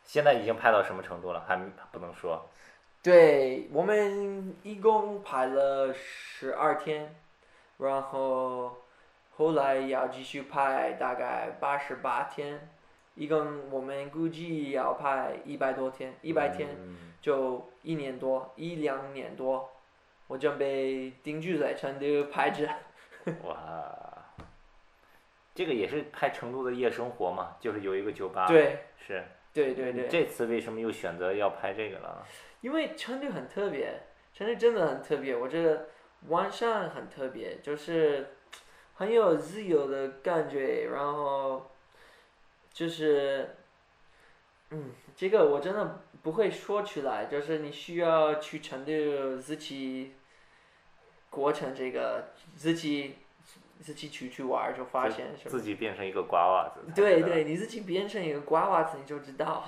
[0.05, 1.45] 现在已经拍到什么程度了？
[1.47, 1.57] 还
[1.91, 2.49] 不能说。
[3.03, 7.15] 对我们一共拍了十二天，
[7.79, 8.79] 然后
[9.37, 12.69] 后来要继续拍大概八十八天，
[13.15, 16.69] 一共我们估计要拍一百多天，一百天。
[16.79, 19.69] 嗯就一年多，一两年多，
[20.29, 22.69] 我准备定居在成都拍着。
[23.43, 24.06] 哇，
[25.57, 28.47] 这个也是拍成都的夜生活嘛，就是有一个酒吧。。
[28.47, 29.25] 对是。
[29.53, 32.23] 对对对，这次为什么又选择要拍这个了？
[32.61, 34.03] 因为成都很特别，
[34.35, 35.89] 成都真的很特别，我觉得
[36.29, 38.35] 晚上很特别，就是
[38.97, 41.71] 很有自由的感觉，然后
[42.71, 43.57] 就是，
[44.73, 50.17] 嗯，这个我真的不会说出来，就是你需要去成都自己
[51.31, 53.17] 过程这个自己
[53.81, 55.51] 自己出去玩就发现是吧？
[55.51, 56.81] 自己变成一个瓜娃子。
[56.95, 59.65] 对对，，你自己变成一个瓜娃子，你就知道，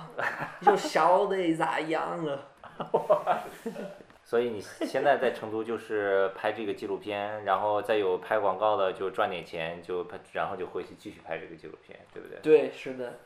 [0.59, 2.47] 你就晓得咋样了。
[4.23, 12.39] 所以你现在在成都就是拍这个纪录片，然后再有拍广告的就赚点钱，就拍，然后就回去继续拍这个纪录片，对不对？
[12.41, 13.19] 对，是的，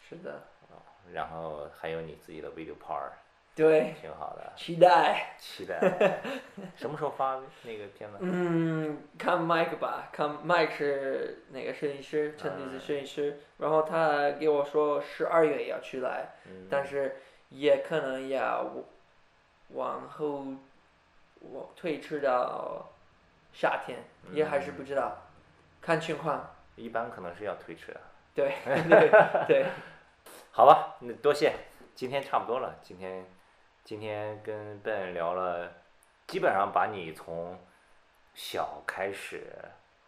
[0.00, 0.44] 是的，
[1.12, 3.10] 然后还有你自己的 video part，
[3.58, 5.34] 对，挺好的，期待。
[5.38, 5.78] 期待。
[6.76, 8.18] 什么时候发那个片子？
[8.20, 17.16] 嗯，看 Mike 吧，看 Mike 是哪个摄影师，陈弟子摄影师，然后他给我说十二月要去来，嗯但是
[17.48, 18.70] 也可能要
[19.70, 20.46] 往后
[21.40, 22.90] 我推迟到
[23.52, 23.98] 夏天，
[24.30, 25.18] 也还是不知道，
[25.80, 26.54] 看情况。
[26.76, 28.00] 一般可能是要推迟的。
[28.32, 28.52] 对
[28.88, 29.10] 对
[29.48, 29.66] 对，
[30.52, 31.52] 好吧，那多谢，
[31.92, 32.78] 今天差不多了。
[32.80, 33.26] 今天
[33.88, 35.72] 今天跟 Ben 聊了，
[36.26, 37.58] 基本上把你从
[38.34, 39.46] 小开始，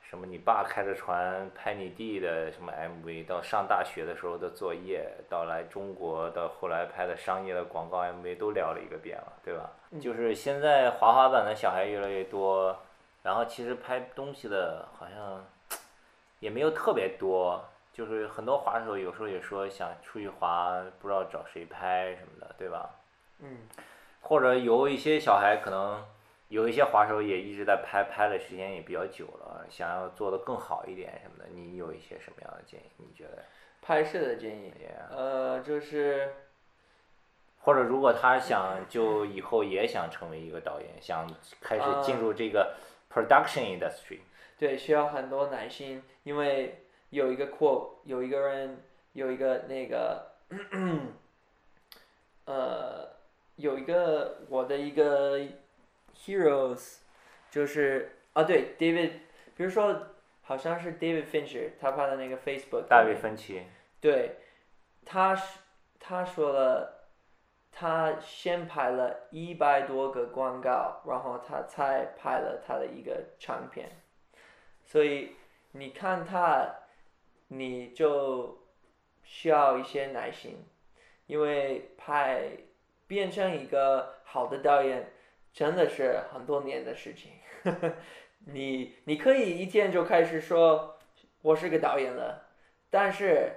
[0.03, 9.71] 什么你爸开着船拍你弟的什么 MV，到上大学的时候的作业，到来中国到后来拍的商业的广告 MV 都聊了一个遍了，对吧？
[9.99, 12.79] 就是现在滑滑板的小孩越来越多，
[13.23, 15.43] 然后其实拍东西的好像
[16.41, 17.65] 也没有特别多，
[17.95, 22.91] 就是很多滑手有时候也说想出去滑，不知道找谁拍什么的，对吧？
[23.43, 23.59] 嗯，
[24.21, 26.05] 或者有一些小孩可能
[26.49, 32.85] 有一些滑手也一直在拍，拍的时间也比较久了，想要做的更好一点什么的，你有一些什么样的建议？
[32.97, 33.45] 你觉得？
[33.83, 36.35] 拍摄的建议，Yeah 呃，就是
[37.61, 41.27] 或者如果他想就以后也想成为一个导演，想
[41.63, 42.75] 开始进入这个
[43.11, 44.19] production industry，
[44.59, 48.83] 对，需要很多耐心，因为有一个 quote，有一个人
[49.15, 50.31] 有一个那个，
[52.45, 53.09] 呃，
[53.61, 55.39] 有一个我的一个
[56.15, 57.01] heroes，
[57.51, 59.11] 就是啊对，David，
[59.57, 60.09] 比如说
[60.43, 63.63] 好像是 David Fincher，他拍的那个 Facebook，大卫芬奇，
[64.01, 64.37] 对，
[65.05, 65.61] 他是
[65.99, 67.07] 他说了，
[67.71, 73.91] 他先拍了一百多个广告，然后他才拍了他的一个长片，
[74.85, 75.37] 所以
[75.73, 76.69] 你看他，
[77.49, 78.59] 你就
[79.23, 80.65] 需要一些耐心，
[81.27, 82.51] 因为拍
[83.11, 85.11] 变成一个好的导演
[85.53, 87.33] 真的是很多年的事情。
[88.47, 90.97] 你你可以一天就开始说
[91.43, 92.47] 我是个导演了，
[92.89, 93.53] 但是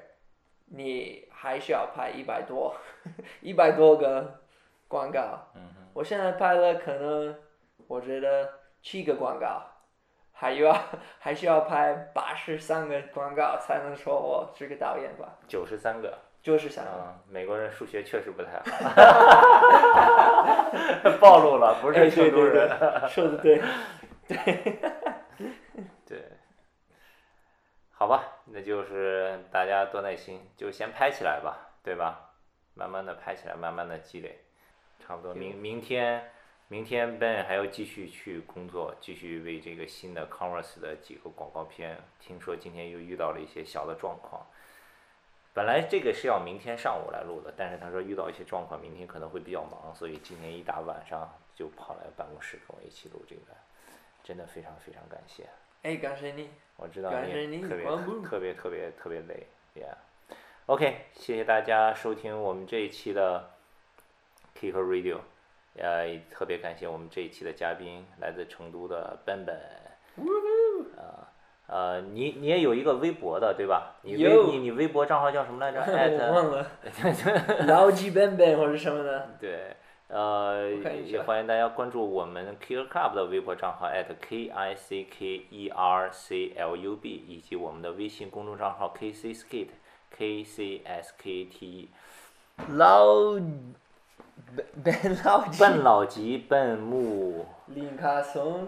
[0.71, 2.75] 你还需要拍一百多
[3.41, 4.41] 一百多个
[4.87, 5.51] 广告。
[5.53, 7.37] 嗯我现在拍了可能
[7.85, 8.49] 我觉得
[8.81, 9.61] 七个广告，
[10.31, 10.73] 还要
[11.19, 15.37] 还需要拍八十三个广告才能说我是个导演吧？
[15.47, 18.63] 九十三个，就是想嗯，美国人数学确实不太好，
[21.21, 22.67] 暴露了，不哎，是对对成都人。
[22.67, 23.61] 对，说 的对，
[26.05, 26.21] 对，
[27.91, 32.31] 好吧，那就是大家多耐心，就先拍起来吧，对吧？
[32.73, 34.43] 慢慢的拍起来，慢慢的积累，
[34.99, 36.29] 差不多明明天，
[36.67, 44.45] 明天 Ben 还要继续去工作，继续为这个新的 Converse 的几个广告片，听说今天又遇到了一些小的状况。
[45.53, 53.53] 本来这个是要明天上午来录的，但是他说遇到一些状况，明天可能会比较忙，所以今天一大晚上就跑来办公室跟我一起录这个，
[54.23, 55.47] 真的非常非常感谢。
[55.83, 59.45] 哎，感谢你，我知道你感谢你特别特别特别特别累
[59.75, 59.95] ，Yeah。
[60.65, 63.51] OK，谢谢大家收听我们这一期的
[64.57, 65.19] Kick Radio，
[65.75, 69.55] 呃，也特别感谢我们这一期的嘉宾来自成都的本本，
[70.95, 71.27] 呃
[71.73, 73.95] 呃，你你也有一个微博的对吧？
[74.03, 75.81] 你微有你你微博账号叫什么来着？
[75.91, 76.67] 艾我特忘了，
[77.65, 79.75] 老鸡笨笨或者什么的，对，
[80.07, 80.69] 呃，
[81.03, 89.11] 也欢迎大家关注我们 Kicker Club 的微博账号 at k i c k e r c l u b，以及我们的微信公众账号 k
[89.11, 89.69] c skate
[90.15, 91.89] k c s k t e。
[92.77, 93.31] 老
[94.55, 98.67] 笨笨老几笨老吉笨木林卡松，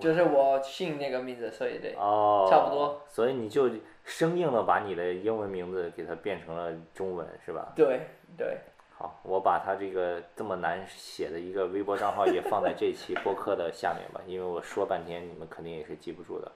[0.00, 3.02] 就是我姓那个名字，所以对，哦，差不多。
[3.08, 3.70] 所以你就
[4.04, 7.72] 生硬的把你的英文名字给它变成了中文，是吧？
[7.74, 8.00] 对
[8.36, 8.58] 对，
[8.96, 16.52] 好，我把他这个这么难写的一个微博账号也放在这期播客的下面吧，因为我说半天你们肯定也是记不住的。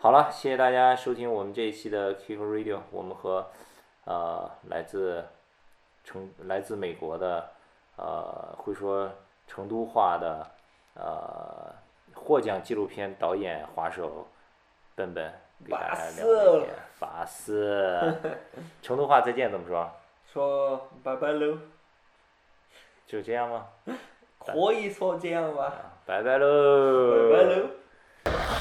[0.00, 3.46] 好了，谢谢大家收听我们这一期的 Kick Radio，我们和
[4.04, 5.24] 呃来自
[6.04, 7.50] 成来自美国的
[7.96, 9.10] 呃会说
[9.46, 10.46] 成都话的
[10.94, 11.74] 呃
[12.24, 14.26] 获奖纪录片导演滑手
[14.94, 15.32] 笨笨
[15.64, 16.74] 给大家聊了一点。
[16.98, 18.14] 法师，
[18.82, 19.90] 成都话再见怎么说？
[20.32, 21.58] 说拜拜喽，
[23.06, 23.66] 就这样吗？
[24.38, 25.72] 可以说这样吧，
[26.06, 27.30] 拜拜喽！
[27.32, 28.57] 拜拜喽。